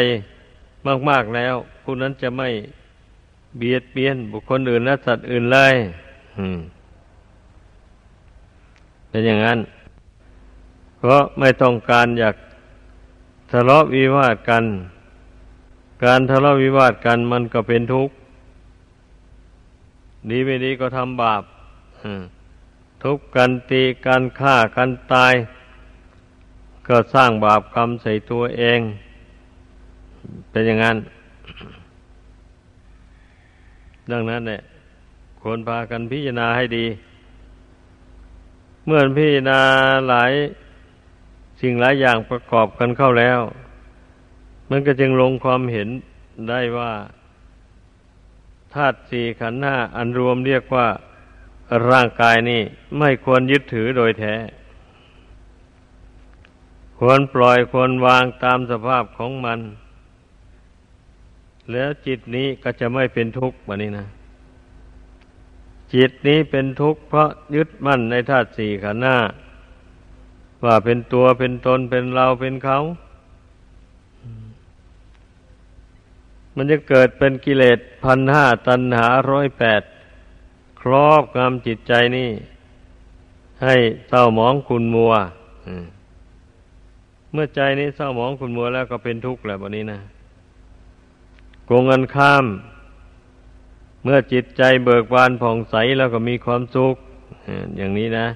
[1.08, 2.48] มาก ๆแล้ว ผู้นั้นจะไม่
[3.58, 5.74] เบียดเบียนบุคคลอื่นและสัตว์อื่นเลย
[9.08, 9.58] เป็นอย่างนั้น
[10.98, 12.36] เพราะไม่ต้องการอยาก
[13.50, 14.64] ทะเลาะวิวาทกัน
[16.04, 18.14] การทะเลาะวิวาทกันมันก็เป็นทุกข์
[20.30, 21.42] ดีไม่ดีก็ทำบาป
[23.02, 25.34] ทุบกันตีกันฆ่ากันตาย
[26.88, 28.80] ก็สร้างบาปกรรมใส่ตัวเอง
[30.50, 30.96] เป็นอย่างนั้น
[34.10, 34.60] ดังนั้นเนี่ย
[35.42, 36.86] ควรพากันพิจารณาให้ดี
[38.86, 39.60] เมื่อพิจารณา
[40.08, 40.32] หลาย
[41.60, 43.40] สิ่งหลายอย่างประกอบกันเข้าแล้ว
[44.70, 45.88] มันก็จึงลงความเห็น
[46.48, 46.92] ได้ว่า
[48.74, 50.86] ธาตุสี่ขันธ์ห้าอันรวมเรียกว่า
[51.90, 52.62] ร่างกายนี่
[52.98, 54.34] ไม่ควรยึดถือโดยแท้
[56.98, 59.58] ควรปล่อยควรวางตามสภาพของมัน
[61.72, 64.06] แล้วจิตนี้ก็จะไม่เป็นทุกข์แบบนี้นะ
[65.94, 69.18] จิตนี้เป็นทุกข์เพราะยึดมั่นในธาตุสี่ขันธ์ห้า
[70.64, 72.78] ว่าเป็นตัวเป็นตนเป็นเราเป็นเขา
[76.56, 79.82] มันจะเกิดเป็นกิเลสพันห้าตันหาร้อยแปด
[80.80, 82.30] ครอบงำจิตใจนี่
[83.62, 83.76] ให้
[84.08, 85.12] เศร้าหมองคุณมัว
[87.32, 90.00] เมื่อใจนี้เศร้าหมองคุณมัวแล้วก็เป็นทุกข์แหละวันนี้นะ
[91.66, 92.44] โกงกันข้าม
[94.02, 96.96] เมื่อจิตใจเบิกบานผ่องใสแล้วก็มีความสุข
[97.76, 98.26] อย่างนี้นะ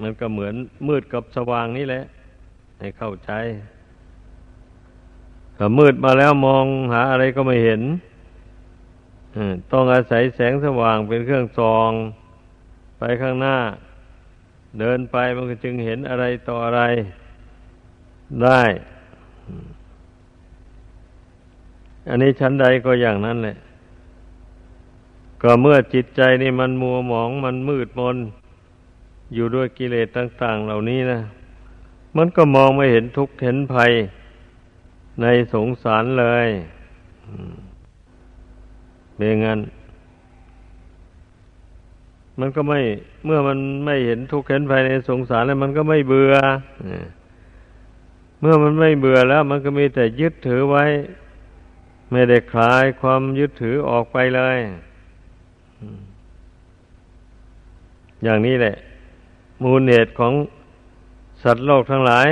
[0.00, 0.54] มันก็เหมือน
[0.88, 2.04] มืดกับสว่างนี่แหละ
[2.78, 3.30] ให้เข้าใจ
[5.56, 7.82] ถ้ามืดมาแล้วมองหาอะไรก็ไม่เห็น
[9.72, 11.92] ต้องอาศัยแสงสว่างเป็นเครื่องส่อง
[12.98, 13.56] ไปข้างหน้า
[14.80, 16.82] เดินไปมันก็จึงเห็นอะไรต่ออะไร
[18.42, 18.62] ได้
[22.08, 23.56] อันนี้ชั้นใดก็อย่างนั้นแหละ
[25.42, 28.16] ก็เมื่อจิตใจนี่มันมัวหมองมันมืดมน
[29.34, 31.20] อยู่ด้วยกิเลสต่าง ๆ เหล่านี้นะ
[32.16, 33.92] มันก็มองไม่เห็นทุกข์เห็นภัย
[35.22, 36.48] ในสงสารเลย
[39.16, 39.60] เป็นงั้น
[42.40, 42.80] มันก็ไม่
[43.24, 46.34] เมื่อมันไม่เห็นทุกข์เห็นภัยในสงสารแล้วมันก็ไม่เบื่อ
[48.40, 50.84] เมื่อมันไม่เบื่อแล้ว มันก็มีแต่ยึดถือไว้
[52.10, 54.58] ไม่ได้คลายความยึดถือออกไปเลย
[58.24, 58.74] อย่างนี้แหละ
[59.62, 60.34] มูลเหตุของ
[61.42, 62.28] สัตว์โลกทั้งหลาย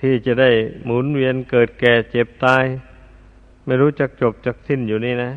[0.00, 0.50] ที่จะได้
[0.84, 2.64] หมุนเวียนเกิดแก่เจ็บตาย
[3.64, 5.30] ไม่รู้จักจบจักสิ้นอยู่นี่นะ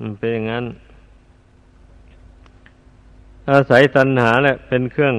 [0.00, 0.64] มันเป็นอย่างนั้น
[3.50, 5.14] อาศัยตัณหาแหละเป็นเครื่อง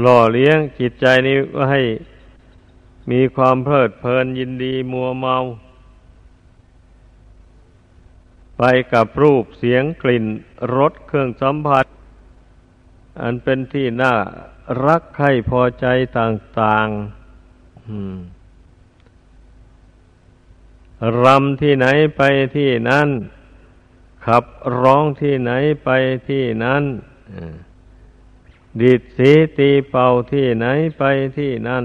[0.00, 1.80] หล่อเลี้ยงจิตใจนี้ว่าให้
[3.10, 5.36] มีความเพลิดเพลินยินดีมัวเมา
[8.58, 8.62] ไป
[8.92, 10.24] กับรูปเสียงกลิ่น
[10.76, 11.86] รสเครื่องสัมผัส
[13.20, 14.14] อันเป็นที่น่า
[14.84, 15.86] รักใคร่พอใจ
[16.18, 16.96] ต่างๆ
[21.24, 21.86] รำที่ไหน
[22.16, 22.22] ไป
[22.56, 23.08] ที่นั่น
[24.26, 24.44] ขับ
[24.80, 25.52] ร้องที่ไหน
[25.84, 25.90] ไป
[26.28, 26.84] ที่นั่น
[28.80, 30.66] ดีดสีตีเป่าที่ไหน
[30.98, 31.02] ไป
[31.38, 31.84] ที่นั่น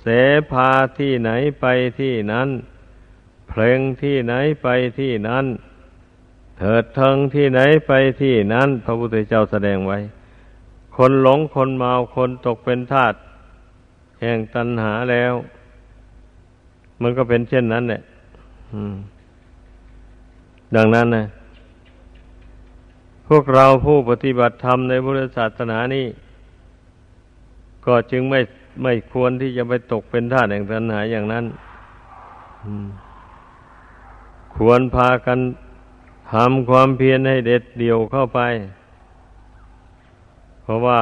[0.00, 0.06] เส
[0.50, 1.66] พาที่ไหนไป
[2.00, 2.48] ที่นั้น
[3.48, 4.68] เพลงที่ไหนไป
[4.98, 5.46] ที่นั้น
[6.58, 7.92] เถิดเทิงที่ไหนไป
[8.22, 9.98] ที่นั้น พระพุทธเจ้าแสดงไว้
[10.96, 13.14] คนหลงคนเมาคนตกเป็นทาส
[14.20, 15.34] แห่งตัณหาแล้ว
[17.02, 18.02] มันก็เป็นเช่นนั้นแหละ
[20.76, 21.24] ดังนั้นนะ
[23.28, 26.06] พวกเราผู้ปฏิบัติธรรมในพุทธศาสนานี้
[27.86, 28.40] ก็จึงไม่
[28.80, 31.44] ไม่ควรที่จะไปตกเป็นทาสแห่งตัณหาอย่างนั้น
[34.56, 35.38] ควรพากัน
[36.32, 38.40] ทำความเพียรให้เด็ดเดี่ยวเข้าไป
[40.62, 41.00] เพราะว่า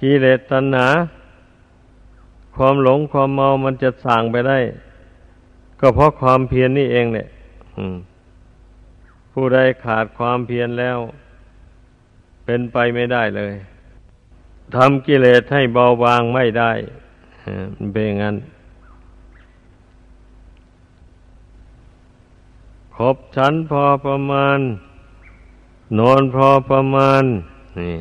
[0.00, 0.88] กิเลสตัณหา
[2.56, 4.58] ความหลงความเมามันจะสั่งไปได้
[5.80, 7.28] ก็เพราะความเพียรนนี่เองเนี่ย
[9.32, 10.98] ผู้ใดขาดความเพียรแล้ว
[12.44, 13.52] เป็นไปไม่ได้เลย
[14.76, 16.72] ทำกิเลสให้เบาบางไม่ได้
[17.92, 18.36] เป็นงั้น
[22.94, 24.58] ครบชั้นพอประมาณ
[25.98, 27.22] นอนพอประมาณ
[27.78, 27.96] นี่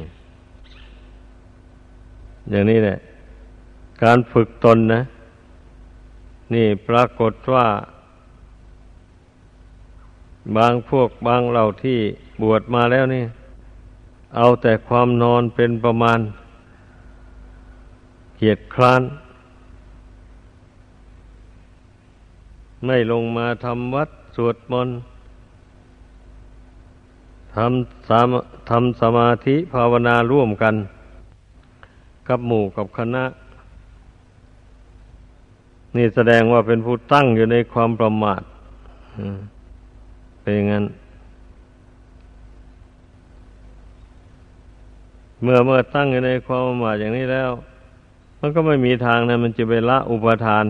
[2.49, 2.97] อย่างนี้แหละ
[4.03, 5.01] การฝึกตนนะ
[6.53, 7.67] นี่ปรากฏว่า
[10.57, 11.99] บางพวกบางเหล่าที่
[12.41, 13.23] บวชมาแล้วนี่
[14.35, 16.19] เอาแต่ความนอนเป็นประมาณ
[18.41, 19.01] เกียดคร้าน
[22.85, 24.97] ไม่ลงมาทำวัดสวดมนต์
[27.55, 28.33] ทำสาม
[28.69, 30.75] ทำสมาธิภาวนาร่วมกัน
[32.27, 33.23] กับหมู่กับคณะ
[35.95, 38.41] นี่แสดงว่าเป็นผู้ตั้งอยู่ในความประมาท
[40.41, 40.85] เป็นอย่างนั้น
[45.41, 47.51] เมื่อเมื่อตั้งอยู่ในความหมายอย่างนี้แล้ว
[48.39, 50.65] มันก็ไม่มีทางนะมันจะไปละอุปทาน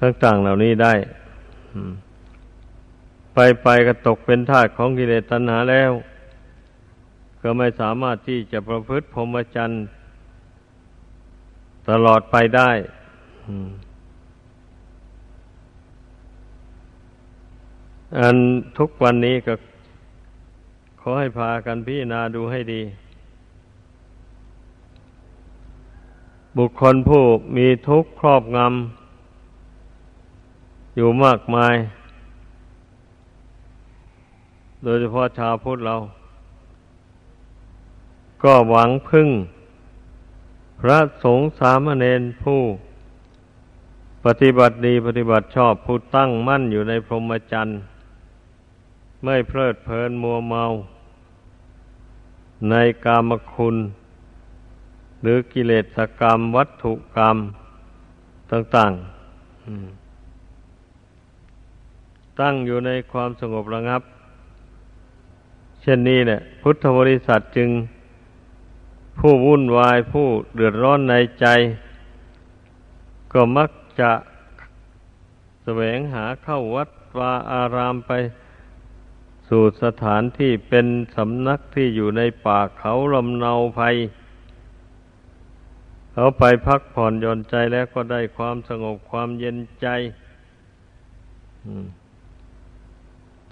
[0.00, 0.92] ต่างๆเหล่านี้ได้
[3.34, 5.92] ไปไปก็ตกเป็นทาสของกิเลสตัณหาแล้ว
[7.42, 9.84] ก็ไม่สามารถที่จะประพฤติพรหมจรรย์
[11.90, 12.70] ตลอดไปได้
[18.18, 18.36] อัน
[18.78, 19.54] ทุกวันนี้ก็
[21.00, 22.82] ขอให้พากันพิจารณาดูให้ดี
[26.58, 27.22] บุคคลผู้
[27.56, 31.74] มีทุกข์ครอบงำอยู่มากมาย
[34.82, 35.96] โดยเฉพาะชาวพุทธเรา
[38.42, 39.28] ก็หวังพึ่ง
[40.80, 42.60] พระสงฆ์สามเณรผู้
[44.24, 47.78] ปฏิบัติดีปฏิบัติชอบผู้ตั้งมั่นอยู่ในพรหมจรรย์
[49.24, 50.64] ไม่เพลิดเพลินมัวเมา
[52.70, 52.74] ใน
[53.04, 53.76] กามคุณ
[55.26, 57.36] หรือกิเลสกรรม วัตถุกรรม
[58.50, 64.02] ต่างๆ ตั้งอยู่ในความสงบระงับ
[65.80, 67.70] เช่นนี้เนี่ยพุทธบริษัทจึง
[69.18, 71.46] ผู้วุ่นวายผู้เดือดร้อนในใจ
[73.32, 73.70] ก็มัก
[74.00, 74.12] จะ
[75.62, 78.12] แสวงหาเข้าวัดวาอารามไป
[79.48, 83.94] สู่สถานที่เป็นสำนักที่อยู่ในป่าเขาลำเนาภัย
[86.16, 89.86] เขาไปพักผ่อนหย่อนใจแล้วก็ได้ความสงบความเย็นใจ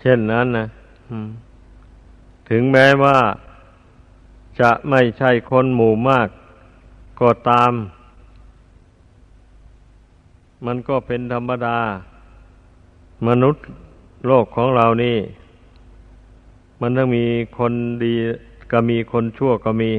[0.01, 0.67] เช่นนั้นนะ
[2.49, 3.19] ถึงแม้ว่า
[4.61, 6.29] จะไม่ใช่คนหมู่มาก
[7.21, 7.73] ก็ตาม
[10.67, 11.79] มันก็เป็นธรรมดา
[13.29, 13.63] มนุษย์
[14.27, 15.19] โลกของเรานี่
[16.81, 17.25] มันต้องมี
[17.59, 17.73] คน
[18.05, 18.15] ดี
[18.73, 19.91] ก็มีคนชั่วก็มี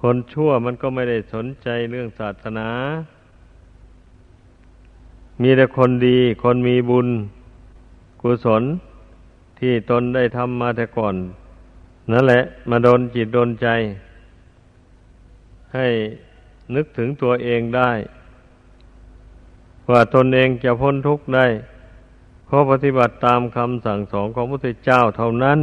[0.00, 2.68] คนชั่วมันก็ไม่ได้สนใจเรื่องศาสนา
[5.42, 7.08] มีแต่คนดี คนมีบุญ
[8.20, 8.62] กุศล
[9.58, 11.14] ที่ตนได้ทำมาแต่ก่อน
[12.12, 13.68] นั่นแหละ มาโดนจิตโดนใจ
[15.74, 15.88] ให้
[16.74, 17.90] นึกถึงตัวเองได้
[19.90, 21.46] ว่าตนเองจะพ้นทุกข์ได้
[22.46, 25.58] เพราะปฏิบัติตามคำสั่งสอนของพระพุทธเจ้าเท่านั้น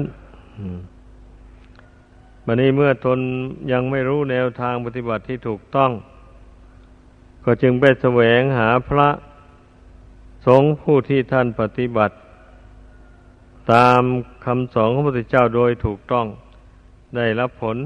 [2.49, 3.19] บันนี้เมื่อตน
[3.71, 5.91] ยังไม่รู้แนวทางปฏิบัติที่ถูกต้อง
[7.43, 9.09] ก็จึงไปแสวงหาพระ
[10.45, 12.15] สงฆ์ผู้ที่ท่านปฏิบัติ
[13.71, 14.01] ตาม
[14.45, 16.25] คำสอนของพระพุทธเจ้าโดยถูกต้อง
[17.15, 17.77] ได้รับผล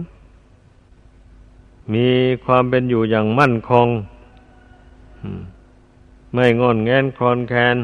[1.93, 2.09] มี
[2.45, 3.87] ความเป็นอยู่อย่างมั่นคง
[6.33, 7.77] ไม่งอนแงนคลอนแคน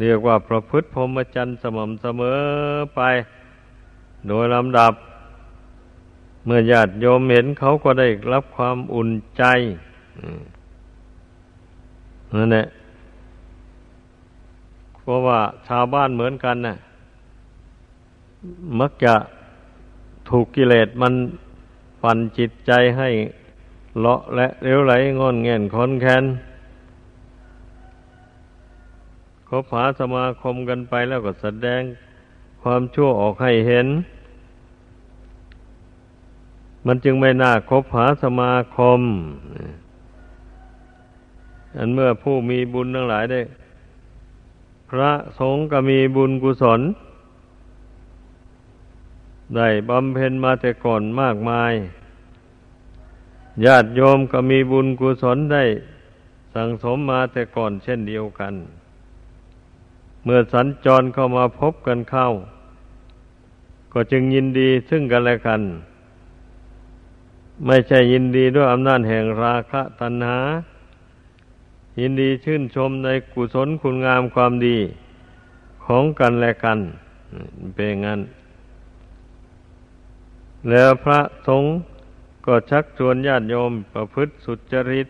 [0.00, 2.40] เรียกว่าประพฤติพรหมจรรย์สม่ำเสมอ
[2.94, 3.00] ไป
[4.28, 4.92] โดยลำดับ
[6.44, 9.42] เมื่อญาติโยมเห็นเขาก็ได้รับความอุ่นใจ
[12.34, 12.66] นั่นแหละ
[14.98, 16.76] เพราะว่าชาวบ้านเหมือนกันนะ่ะ
[18.78, 19.14] มักจะ
[20.28, 21.14] ถูกกิเลสมัน
[22.02, 23.08] ปั่นจิตใจให้
[23.98, 26.24] เลาะและเลี้ยวไหลงอนเงียนคอนแคน
[29.48, 31.82] คบหาสมาคมกันไปแล้วก็แสดง
[32.62, 33.86] ความชั่วออกให้เห็น
[36.86, 39.00] มันจึงไม่น่าคบหาสมาคม
[41.76, 43.40] อันเมื่อผู้มีบุญทั้งหลายได้
[44.90, 46.80] พระสงฆ์ก็มีบุญกุศล
[49.56, 51.72] ได้บำเพ็ญมาแต่ก่อนมากมาย
[53.64, 55.64] ญาติโยมก็มีบุญกุศลได้
[56.54, 58.54] สั่งสมมาแต่ก่อนเช่นเดียวกัน
[60.24, 62.28] เมื่อสัญจรเข้ามาพบกันเข้า
[63.92, 65.62] ก็จึงยินดีซึ่งกันและกัน
[67.64, 70.40] ไม่ใช่ยินดีด้วยอำนาจแห่งราคะตัณหา
[72.00, 74.78] ยินดีชื่นชมในกุศลคุณงามความดี
[75.84, 76.78] ของกันและกัน
[77.74, 78.20] เป็นงั้น
[80.70, 81.72] แล้วพระสงฆ์
[82.46, 85.08] ก็ชักชวนญาติโยมประพฤติสุจริต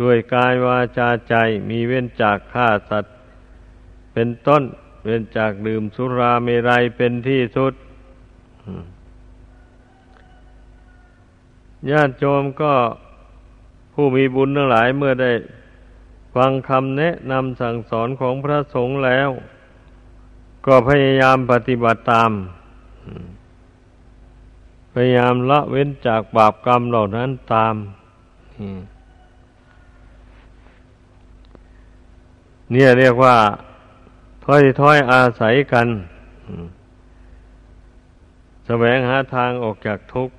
[0.00, 1.34] ด้วยกายวาจาใจ
[1.68, 3.14] มีเว้นจากฆ่าสัตว์
[4.12, 4.62] เป็นต้น
[5.04, 7.74] เว้นจากดื่มสุราเมรัยเป็นที่สุด
[11.90, 12.72] ญาติโยมก็
[13.92, 15.32] ผู้มีบุญทั้งหลายเมื่อได้
[16.34, 19.30] ฟังคำแนะนำสั่งสอนของพระสงฆ์แล้ว
[20.66, 22.30] ก็พยายามปฏิบัติตาม
[24.92, 27.74] พยายามละเว้นจากบาปกรรมเหล่านั้นตาม
[32.70, 33.36] เนี่ยเรียกว่า
[34.44, 35.88] ถ้อยถ้อยอาศัยกัน
[38.66, 40.34] แสวงหาทางออกจากทุกข์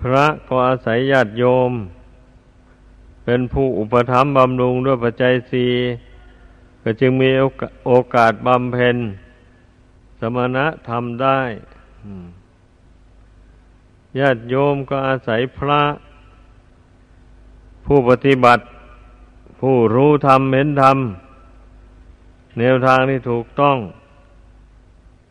[0.00, 1.72] พระก็อาศัยญาติโยม
[3.24, 5.66] เป็นผู้อุปถัมภ์บำรุงด้วยปัจจัยสี
[6.82, 7.30] ก็จึงมี
[7.86, 8.96] โอกาสบำเพ็ญ
[10.20, 11.40] สมณะทำได้
[14.18, 15.82] ญาติโยมก็อาศัยพระ
[17.86, 18.64] ผู้ปฏิบัติ
[19.60, 20.98] ผู้รู้ธรรมเห็นธรรม
[22.58, 23.78] แนวทางที่ถูกต้อง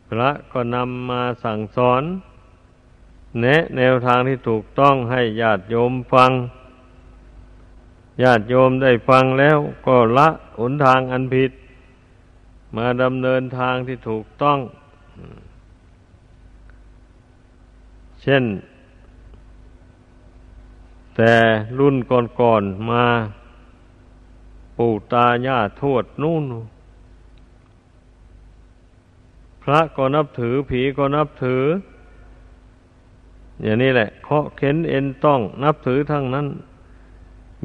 [0.10, 2.04] พระก็นำมาสั่งสอน
[3.42, 6.32] แนะแนวทางที่ถูกต้องให้ญาติโยมฟัง
[8.24, 9.58] ญาติโยมได้ฟังแล้ว
[9.88, 10.28] ก็ละ
[10.60, 11.52] หนทางอันผิด
[12.76, 14.60] มาดำเนินทางที่ถูกต้อง
[18.22, 18.44] เช่น
[21.16, 21.36] แต่
[21.80, 21.96] รุ่น
[22.40, 23.06] ก่อนๆมา
[24.78, 26.44] ปู่ตาย่าทวดนู่น
[29.64, 31.64] พระก็นับถือผีก็นับถือ
[33.62, 36.48] อย่างนี้แหละเคาะเข็นเอ็นต้องนับถือทั้งนั้น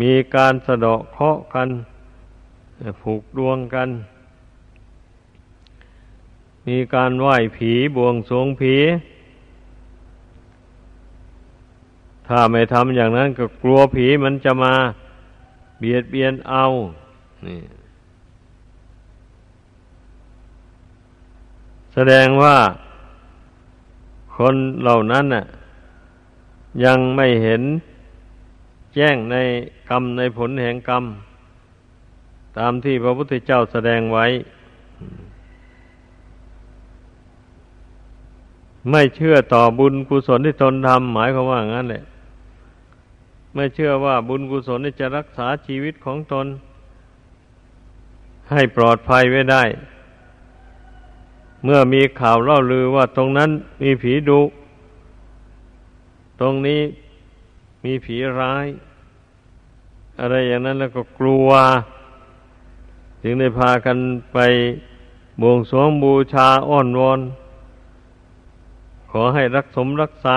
[0.01, 1.68] มีการสะเดาะเคาะกัน
[3.01, 3.88] ผูกดวงกัน
[6.66, 8.74] มีการไหว้ผีบวงสรวงผี
[12.26, 14.74] ถ้าไม่ทำอย่างนั้นก็กลัวผีมันจะมา
[15.78, 16.64] เบียดเบียนเอา
[17.47, 17.61] นี่
[21.95, 22.57] แสดงว่า
[24.36, 25.45] คนเหล่านั้นน่ะ
[26.85, 27.62] ยังไม่เห็น
[28.95, 29.37] แจ้งใน
[29.91, 31.05] กรรมในผลแห่งกรรม
[32.59, 34.27] ตามที่พระพุทธเจ้าแสดงไว้
[38.91, 42.05] ไม่เชื่อต่อบุญกุศลที่ตนทำหมายความว่างั้นแหละ
[43.55, 46.47] ไม่เชื่อว่าบุญกุศลจะรักษาชีวิตของตน
[48.51, 49.62] ให้ปลอดภัยไว้ได้
[51.64, 53.51] เมื่อมีข่าวเล่าลือว่าตรงนั้น
[53.83, 54.41] มีผีดุ
[56.43, 56.82] ตรงนี้
[57.84, 58.66] มีผีร้าย
[60.20, 61.49] อะไรอย่างนั้นแล้วก็กลัว
[63.22, 63.99] จึงได้พากัน
[64.32, 64.38] ไป
[65.40, 67.20] บวงสรวงบูชาอ้อนวอน
[69.11, 70.36] ขอให้รักสมรักษา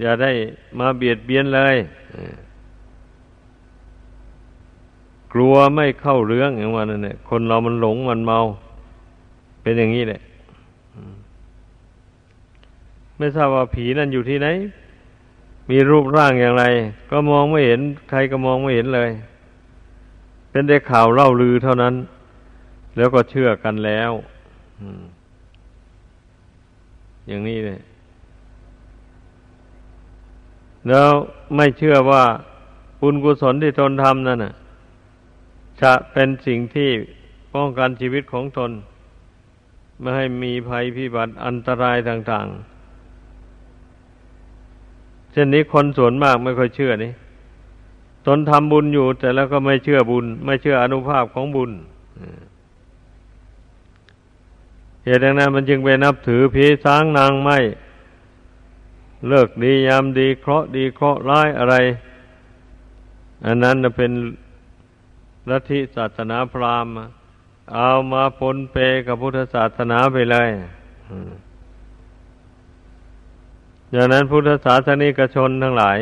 [0.00, 0.30] อย่าได้
[0.78, 1.76] มาเบียดเบียนเลย
[5.32, 8.38] กลัวไม่เข้าเรื่องอย่างว่านั่นแหละคนเรามันหลงมันเมา
[9.62, 10.20] เป็นอย่างนี้แหละ
[13.24, 14.48] ไม่ทราบว่าผีนั่นอยู่ที่ไหน
[15.70, 16.64] มีรูปร่างอย่างไร
[17.10, 19.10] ก็มองไม่เห็น ใครก็มองไม่เห็นเลย
[20.50, 21.94] เป็นได้ข่าวเล่าลือเท่านั้น
[22.96, 24.12] แล้วก็เชื่อกันแล้ว
[27.28, 27.80] อย่างนี้เลย
[30.88, 31.10] แล้ว
[31.56, 32.24] ไม่เชื่อว่า
[33.00, 34.54] บุญกุศลที่ตนทำนั่นน่ะ
[35.82, 36.90] จะเป็นสิ่งที่
[37.54, 38.70] ป้องกันชีวิตของตน
[40.00, 42.73] ไม่ให้มีภัยพิบัติอันตรายต่าง ๆ
[45.34, 47.12] เช่นนี้คนส่วนมากไม่ค่อยเชื่อนี่
[48.26, 51.70] ตนทำบุญอยู่ แต่แล้วก็ไม่เชื่อบุญ ไม่เชื่ออนุภาพของบุญ
[55.04, 57.58] เหตุดังนั้นมันจึงไปนับถือผีสางนางไม้
[59.28, 61.74] เลิกดียามดีเคราะดีเคราะร้ายอะไร
[63.46, 64.12] อันนั้นเป็น
[65.50, 66.92] ลัทธิศาสนาพราหมณ์
[67.74, 68.76] เอามาปนเป
[69.06, 70.48] กับพุทธศาสนาไปเลย
[73.94, 75.98] อย่างนั้นพุทธศาสนิกชนทั้งหลาย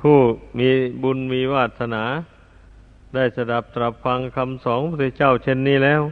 [0.00, 0.16] ผู้
[0.58, 0.68] มี
[1.02, 2.04] บุญมีวาสนา
[3.14, 6.02] ได้สดับตรับฟังคำสอนพระเจ้าเช่นนี้แล้ว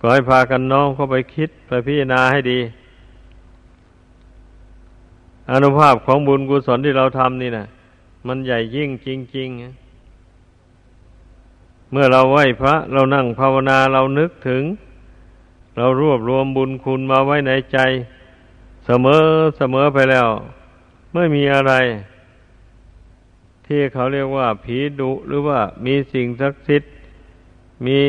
[0.00, 2.60] ก็ให้พากันน้องเข้าไปคิดไปพิจารณาให้ดี
[5.50, 7.66] อนุภาพของบุญกุศลที่เราทำนี่นะ
[8.26, 9.48] มันใหญ่ยิ่งจริง
[11.10, 14.62] ๆเมื่อเราไหว้พระเรานั่งภาวนาเรานึกถึง
[15.76, 17.78] เรารวบรวมบุญคุณมาไว้ในใจ
[18.86, 19.24] เสมอ
[19.56, 20.28] เสมอไปแล้ว
[21.14, 21.72] ไม่มีอะไร
[23.66, 26.92] ที่เขาเรียกว่า ผีดุหรือว่ามีสิ่งศักดิ์สิทธิ์
[27.86, 28.00] มี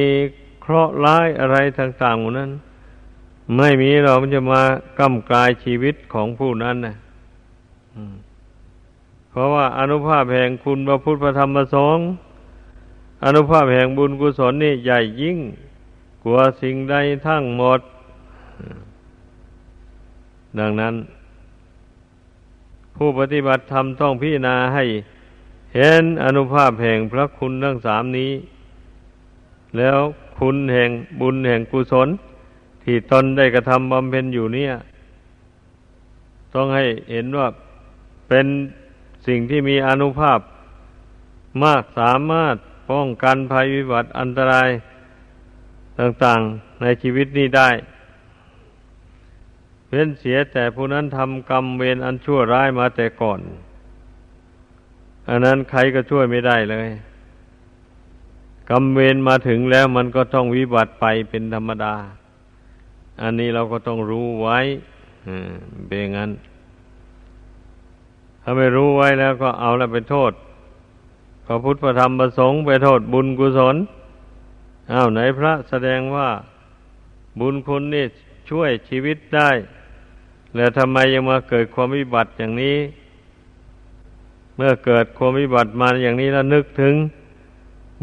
[0.61, 2.51] เคราะห์ร้ายอะไรต่างๆหมดนั้น
[3.57, 4.61] ไม่มีเรามันจะมา
[4.99, 6.95] กำกายชีวิตของผู้นั้นนะ
[9.29, 12.05] เพราะว่าอนุภาพแห่งคุณพระพุทธพระธรรมพระสงฆ์
[13.25, 15.37] อนุภาพแห่งบุญกุศลนี่ใหญ่ยิ่ง
[16.23, 16.95] กว่าสิ่งใด
[17.27, 17.79] ทั้งหมด
[20.59, 20.95] ดังนั้น
[22.95, 24.83] ผู้ปฏิบัติธรรมต้องพิจารณาให้
[25.75, 28.31] เห็นอนุภาพแห่งพระคุณทั้งสามนี้
[29.77, 29.97] แล้ว
[30.39, 30.89] คุณแห่ง
[31.21, 32.09] บุญแห่งกุศล
[32.83, 34.73] ที่ตนได้กระทำบำเพ็ญอยู่เนี่ย
[36.53, 37.47] ต้องให้เห็นว่า
[38.29, 38.45] เป็น
[39.27, 40.39] สิ่งที่มีอนุภาพ
[41.63, 42.55] มากสามารถ
[42.91, 44.69] ป้องกันภัยวิบัติอันตราย
[45.99, 47.69] ต่างๆในชีวิตนี้ได้
[49.89, 53.39] เว้นเสียแต่ผู้นั้นทำกรรมเวรอันชั่วร้ายมาแต่ก่อน
[55.29, 56.87] อันนั้นใครก็ช่วยไม่ได้เลย
[58.69, 61.93] กรรมเวรมาถึงแล้วมันก็ต้องวิบัติไปเป็นธรรมดา
[63.21, 64.59] อันนี้เราก็ต้องรู้ไว้
[65.87, 66.31] เป็นงั้น
[68.41, 70.31] ถ้าไม่รู้ไว้แล้วก็เอาแล้วไปโทษ
[71.45, 73.75] พระพุทธพระธรรมประสงค์ไปโทษบุญกุศล
[74.91, 76.29] อ้าวไหนพระแสดงว่า
[77.39, 78.05] บุญคุณนี่
[78.49, 79.49] ช่วยชีวิตได้
[80.55, 82.77] แล้วทำไมยังมาเกิดความวิบัติอย่างนี้
[84.55, 86.93] เมื่อเกิดความวิบัติมาอย่างนี้แล้วนึกถึง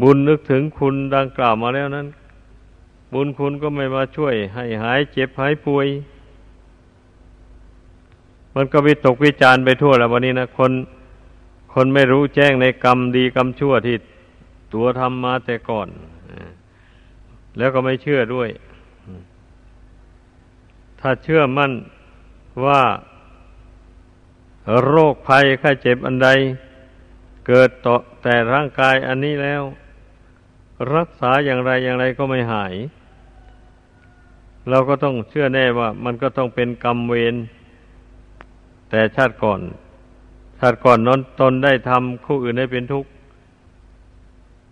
[0.01, 2.07] บุญนึกถึงคุณดังกล่าวมาแล้วนั้น
[3.13, 5.87] บุญคุณก็ไม่มาช่วย ให้หายเจ็บหายป่วย
[8.55, 10.71] มันก็วิตกวิจารไปทั่วแล้ววันนี้นะคน
[11.73, 13.95] คนไม่รู้แจ้งในกรรมดีกรรมชั่วที่
[14.73, 15.87] ตัวทำมาแต่ก่อน
[17.57, 18.49] แล้วก็ไม่เชื่อด้วย
[20.99, 21.71] ถ้าเชื่อมั่น
[22.63, 22.81] ว่า
[24.85, 26.29] โรคภัยไข้เจ็บอันใด
[27.47, 29.63] เกิดต่อแต่ร่างกายอันนี้แล้ว
[30.95, 32.73] รักษาอย่างไรอย่างไรก็ไม่หาย
[34.69, 37.35] เราก็ต้องเชื่อแน่ว่า มันก็ต้องเป็นกรรมเวร
[38.89, 39.61] แต่ชาติก่อน
[40.59, 43.09] ชาติก่อนนนตนได้ทำคู่อื่นให้เป็นทุกข์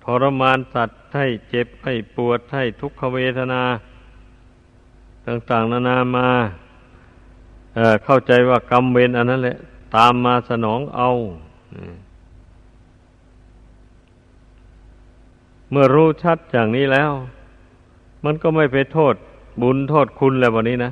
[0.03, 3.63] ทรมานสัตว์ให้เจ็บให้ปวดให้ทุกขเวทนา
[5.27, 6.29] ต่าง ๆ นานามา
[8.03, 9.57] เข้าใจว่ากรรมเวรอันนั้นแหละ
[9.95, 11.09] ตามมาสนองเอา
[15.69, 17.11] เมื่อรู้ชัดอย่างนี้แล้ว
[18.25, 19.15] มันก็ไม่ไปโทษ
[19.61, 20.91] บุญโทษคุณแล้ววันนี้นะ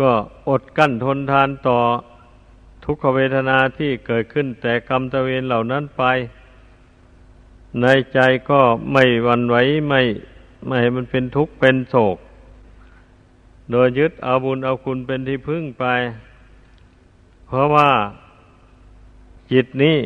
[0.00, 0.10] ก็
[0.48, 1.78] อดกั้นทนทานต่อ
[2.84, 6.02] ทุกขเวทนาที่เกิดขึ้นแต่กรรมตะเวนเหล่านั้นไป
[7.82, 8.18] ในใจ
[8.50, 8.60] ก็
[8.92, 9.56] ไม่วันไหว
[9.88, 10.02] ไม่
[10.66, 12.16] ไม่ให้มันเป็นทุกข์เป็นโศก
[13.70, 15.84] โดยยึดเอาบุญเอาคุณเป็นที่พึ่งไป
[17.46, 17.90] เพราะว่า
[19.52, 19.96] จิตนี้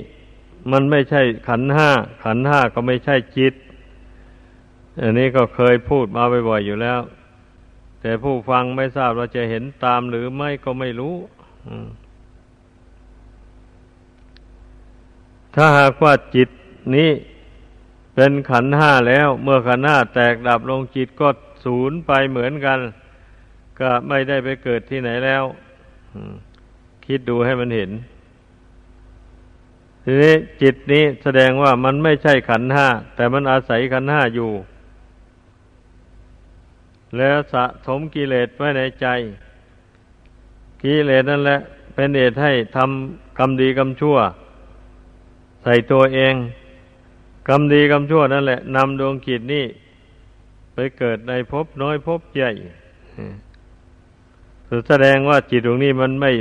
[0.72, 1.90] มันไม่ใช่ขันห้า
[2.24, 3.54] ขันห้าก็ไม่ใช่จิต
[5.00, 7.00] อันนี้ก็เคยพูดมาบ่อยๆอยู่แล้ว
[8.00, 11.14] แต่ผู้ฟังไม่ทราบเราจะเห็นตามหรือไม่ก็ไม่รู้
[15.54, 16.48] ถ้าหากว่าจิต
[16.96, 17.10] นี้
[18.14, 21.28] เป็นขันห้าแล้ว เมื่อขันห้าแตกดับลงจิตก็
[21.64, 22.78] ศูนย์ไปเหมือนกัน
[23.80, 25.44] ก็ไม่ได้ไปเกิดที่ไหนแล้ว
[27.06, 27.90] คิดดูให้มันเห็น
[30.04, 34.50] ทีนี้จิตนี้แสดงว่ามันไม่ใช่ขันห้า แต่มันอาศัยขันห้าอยู่
[37.18, 39.06] แล้วสะสมกิเลสไว้ในใจ
[40.82, 41.58] กิเลสนั่นแหละ
[41.94, 44.16] เป็นเหตุให้ทำกรรมดีกรรมชั่ว
[45.62, 46.34] ใส่ตัวเอง
[47.48, 49.64] กรรมดีกรรมชั่วนั่นแหละนำดวงจิตนี้
[50.74, 52.50] ไปเกิดในภพน้อยภพใหญ่
[54.88, 56.32] แสดงว่าจิตดวงนี้มันไม่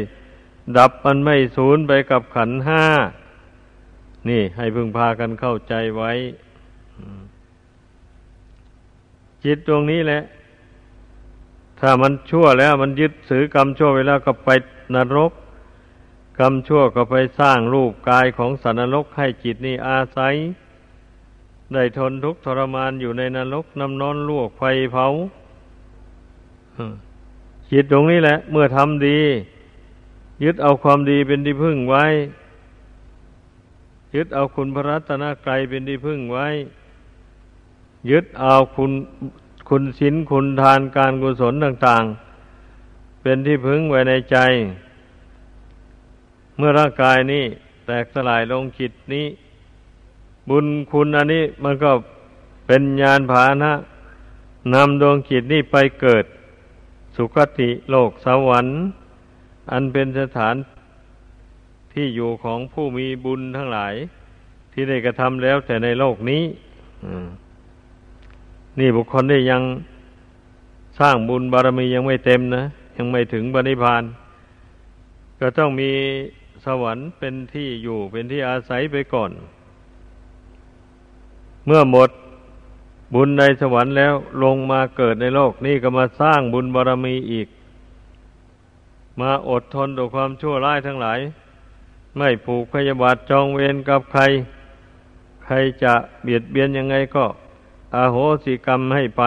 [0.77, 2.83] ดับมันไม่สูญไปกับขันห้า
[4.29, 6.11] นี่ให้พึงพากันเข้าใจไว้
[9.43, 10.21] จิตดวงนี้แหละ
[11.79, 14.49] ถ้ามันชั่วแล้วมันยึดถือกรรมชั่วไปแล้วก็ไป
[14.95, 15.31] นรก
[16.39, 20.35] กรรมชั่วก็ไปสร้างรูปกายของสัตว์นรกให้จิตนี้อาศัย
[21.73, 25.07] ได้ทนทุกข์ทรมานอยู่ในนรกน้ำนอนลวกไฟเผา
[27.71, 29.19] จิตตรงนี้แหละ เมื่อทำดี
[30.43, 32.05] ยึดเอาความดีเป็นที่พึ่งไว้
[34.15, 36.47] ยึดเอาคุณพระรัตนกรัยเป็นที่พึ่งไว้
[38.11, 38.91] ยึดเอาคุณ
[39.69, 42.03] คุณศีลคุณทานการกุศลต่าง
[42.63, 44.37] ๆ เป็นที่พึ่งไว้ในใจ
[46.57, 47.43] เมื่อร่างกายนี้
[47.85, 49.27] แตกสลายลงจิตนี้
[50.49, 51.91] บุญคุณอันนี้มันก็
[52.67, 53.73] เป็นญาณผานะ
[54.73, 56.25] นำดวงจิตนี้ไปเกิด
[57.15, 58.77] สุคติโลกสวรรค์
[59.71, 60.55] อันเป็นสถาน
[61.93, 63.93] ที่อยู่ของผู้มีบุญทั้งหลาย
[64.71, 66.43] ที่ได้กระทำแล้วแต่ในโลกนี้
[68.79, 69.61] นี่บุคคลได้ยัง
[70.99, 72.63] สร้างบุญบารมียังไม่เต็มนะ
[72.97, 74.03] ยังไม่ถึงบริพาน
[75.39, 75.91] ก็ต้องมี
[76.65, 79.31] สวรรค์เป็นที่อยู่เป็นที่อาศัยไปก่อน
[81.65, 82.09] เมื่อหมด
[83.13, 87.47] บุญในสวรรค์แล้วลงมาเกิดในโลกนี่ก็มาสร้างบุญบารรมีอีก
[89.19, 91.19] มาอดทนต่อความชั่วร้ายทั้งหลาย
[92.17, 94.21] ไม่ผูกพยาบาทจองเวรกับใคร
[95.45, 95.93] ใครจะ
[96.23, 97.25] เบียดเบียนยังไงก็
[97.95, 99.23] อาโหสิกรรมให้ไป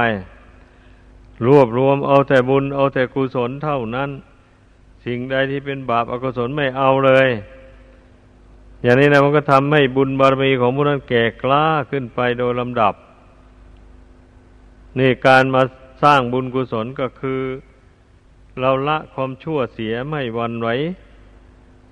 [1.47, 4.11] รวบรวมเอาแต่บุญเอาแต่กุศลเท่านั้น
[5.05, 7.29] สิ่งใดที่เป็นบาปอกุศลไม่เอาเลย
[8.83, 12.95] อย่างนี้นะมันก็ทำให้บุญบารมีของผู้นั้นแก่กล้าขึ้นไปโดยลำดับ
[14.99, 15.63] นี่การมา
[16.03, 17.41] สร้างบุญกุศลก็คือ
[18.61, 20.69] เราละความชั่วเสียไม่หวันไหว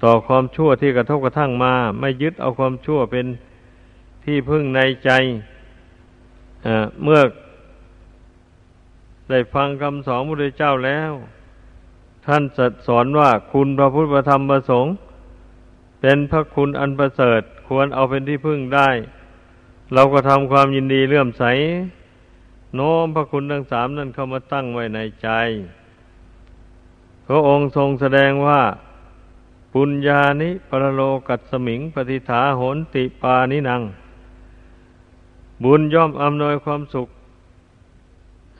[0.02, 3.26] ต่อความชั่วที่กระทบกระทั่งมา ไม่ยึดเอาความชั่วเป็น
[4.24, 5.10] ที่พึ่งในใจ
[7.02, 7.20] เมื่อ
[9.30, 11.12] ได้ฟังคำสอนพระพุทธเจ้าแล้ว
[12.26, 12.42] ท่าน
[12.86, 14.92] สอนว่าคุณพระพุทธธรรมประสงค์
[16.00, 18.88] เป็นพระคุณอันประเสริฐควรเอาเป็นที่พึ่งได้
[19.94, 21.44] เราก็ทำความยินดีเลื่อมใส
[22.74, 25.28] โน้มพระคุณทั้งสามนั้นเข้ามาตั้งไว้ในใจ
[27.26, 28.60] พระองค์ทรงแสดงว่า
[29.72, 33.82] ปุญญานิปรโลกัสมิงปฏิฐาโหนติปานินัง
[35.64, 37.08] บุญย่อมอำนวยความสุข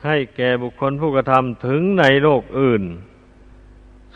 [0.05, 2.83] ให้แก่บุคคลผู้กระทำถึงในโลกอื่น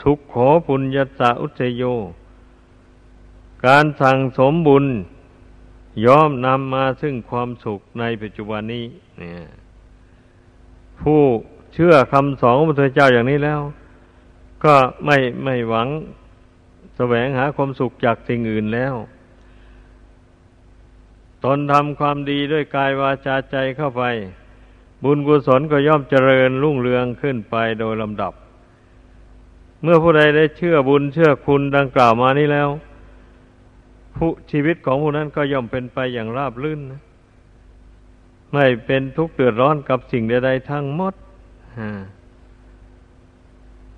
[0.02, 0.36] สุขโข
[0.68, 1.84] ปุญญาสาอุเทโย
[3.66, 4.86] การสั่งสมบุญ
[6.06, 8.86] ย่อมนำมาซึ่งความสุขในปัจจุบันนี้
[9.20, 9.42] เนี่ย
[11.02, 11.22] ผู้
[11.74, 13.62] เชื่อคำสอนของพระเจ้าอย่างนี้แล้ว
[14.66, 14.76] ก็
[15.06, 15.88] ไม่ไม่หวัง
[16.98, 18.94] แสวงหาความสุขจากสิ่งอื่นแล้ว
[21.44, 24.04] ตนทำความดีด้วยกายวาจาใจเข้าไป
[25.04, 28.34] บุญกุศลก็ย่อมเจริญรุ่งเรืองขึ้นไปโดยลำดับ
[29.84, 32.70] เมื่อผู้ใดได้เชื่อบุญเชื่อคุณดังกล่าวมานี้แล้ว
[34.16, 37.02] ผู้ชีวิตของผู้นั้นก็ย่อมเป็นไปอย่างราบรื่นนะ
[38.54, 41.14] ไม่เป็นทุกข์เดือดร้อนกับสิ่งใดๆทั้งหมด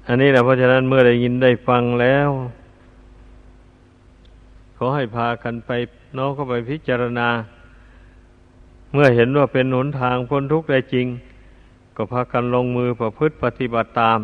[0.08, 2.30] อันนี้แหละเพราะฉะนั้นเมื่อได้ยินได้ฟังแล้ว
[4.78, 5.72] ขอให้พากันไป
[6.18, 7.30] น้องเข้าไปพิจารณา
[8.94, 11.08] เมื่อเห็นว่าเป็นหนทางพ้นทุกข์ได้จริง
[11.96, 14.20] ก็พากันลงมือประพฤติปฏิบัติตาม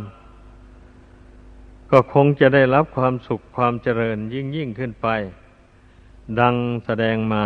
[1.91, 5.07] ก็คงจะได้รับความสุขความเจริญยิ่งยิ่งขึ้นไป
[6.39, 6.55] ดัง
[6.85, 7.45] แสดงมา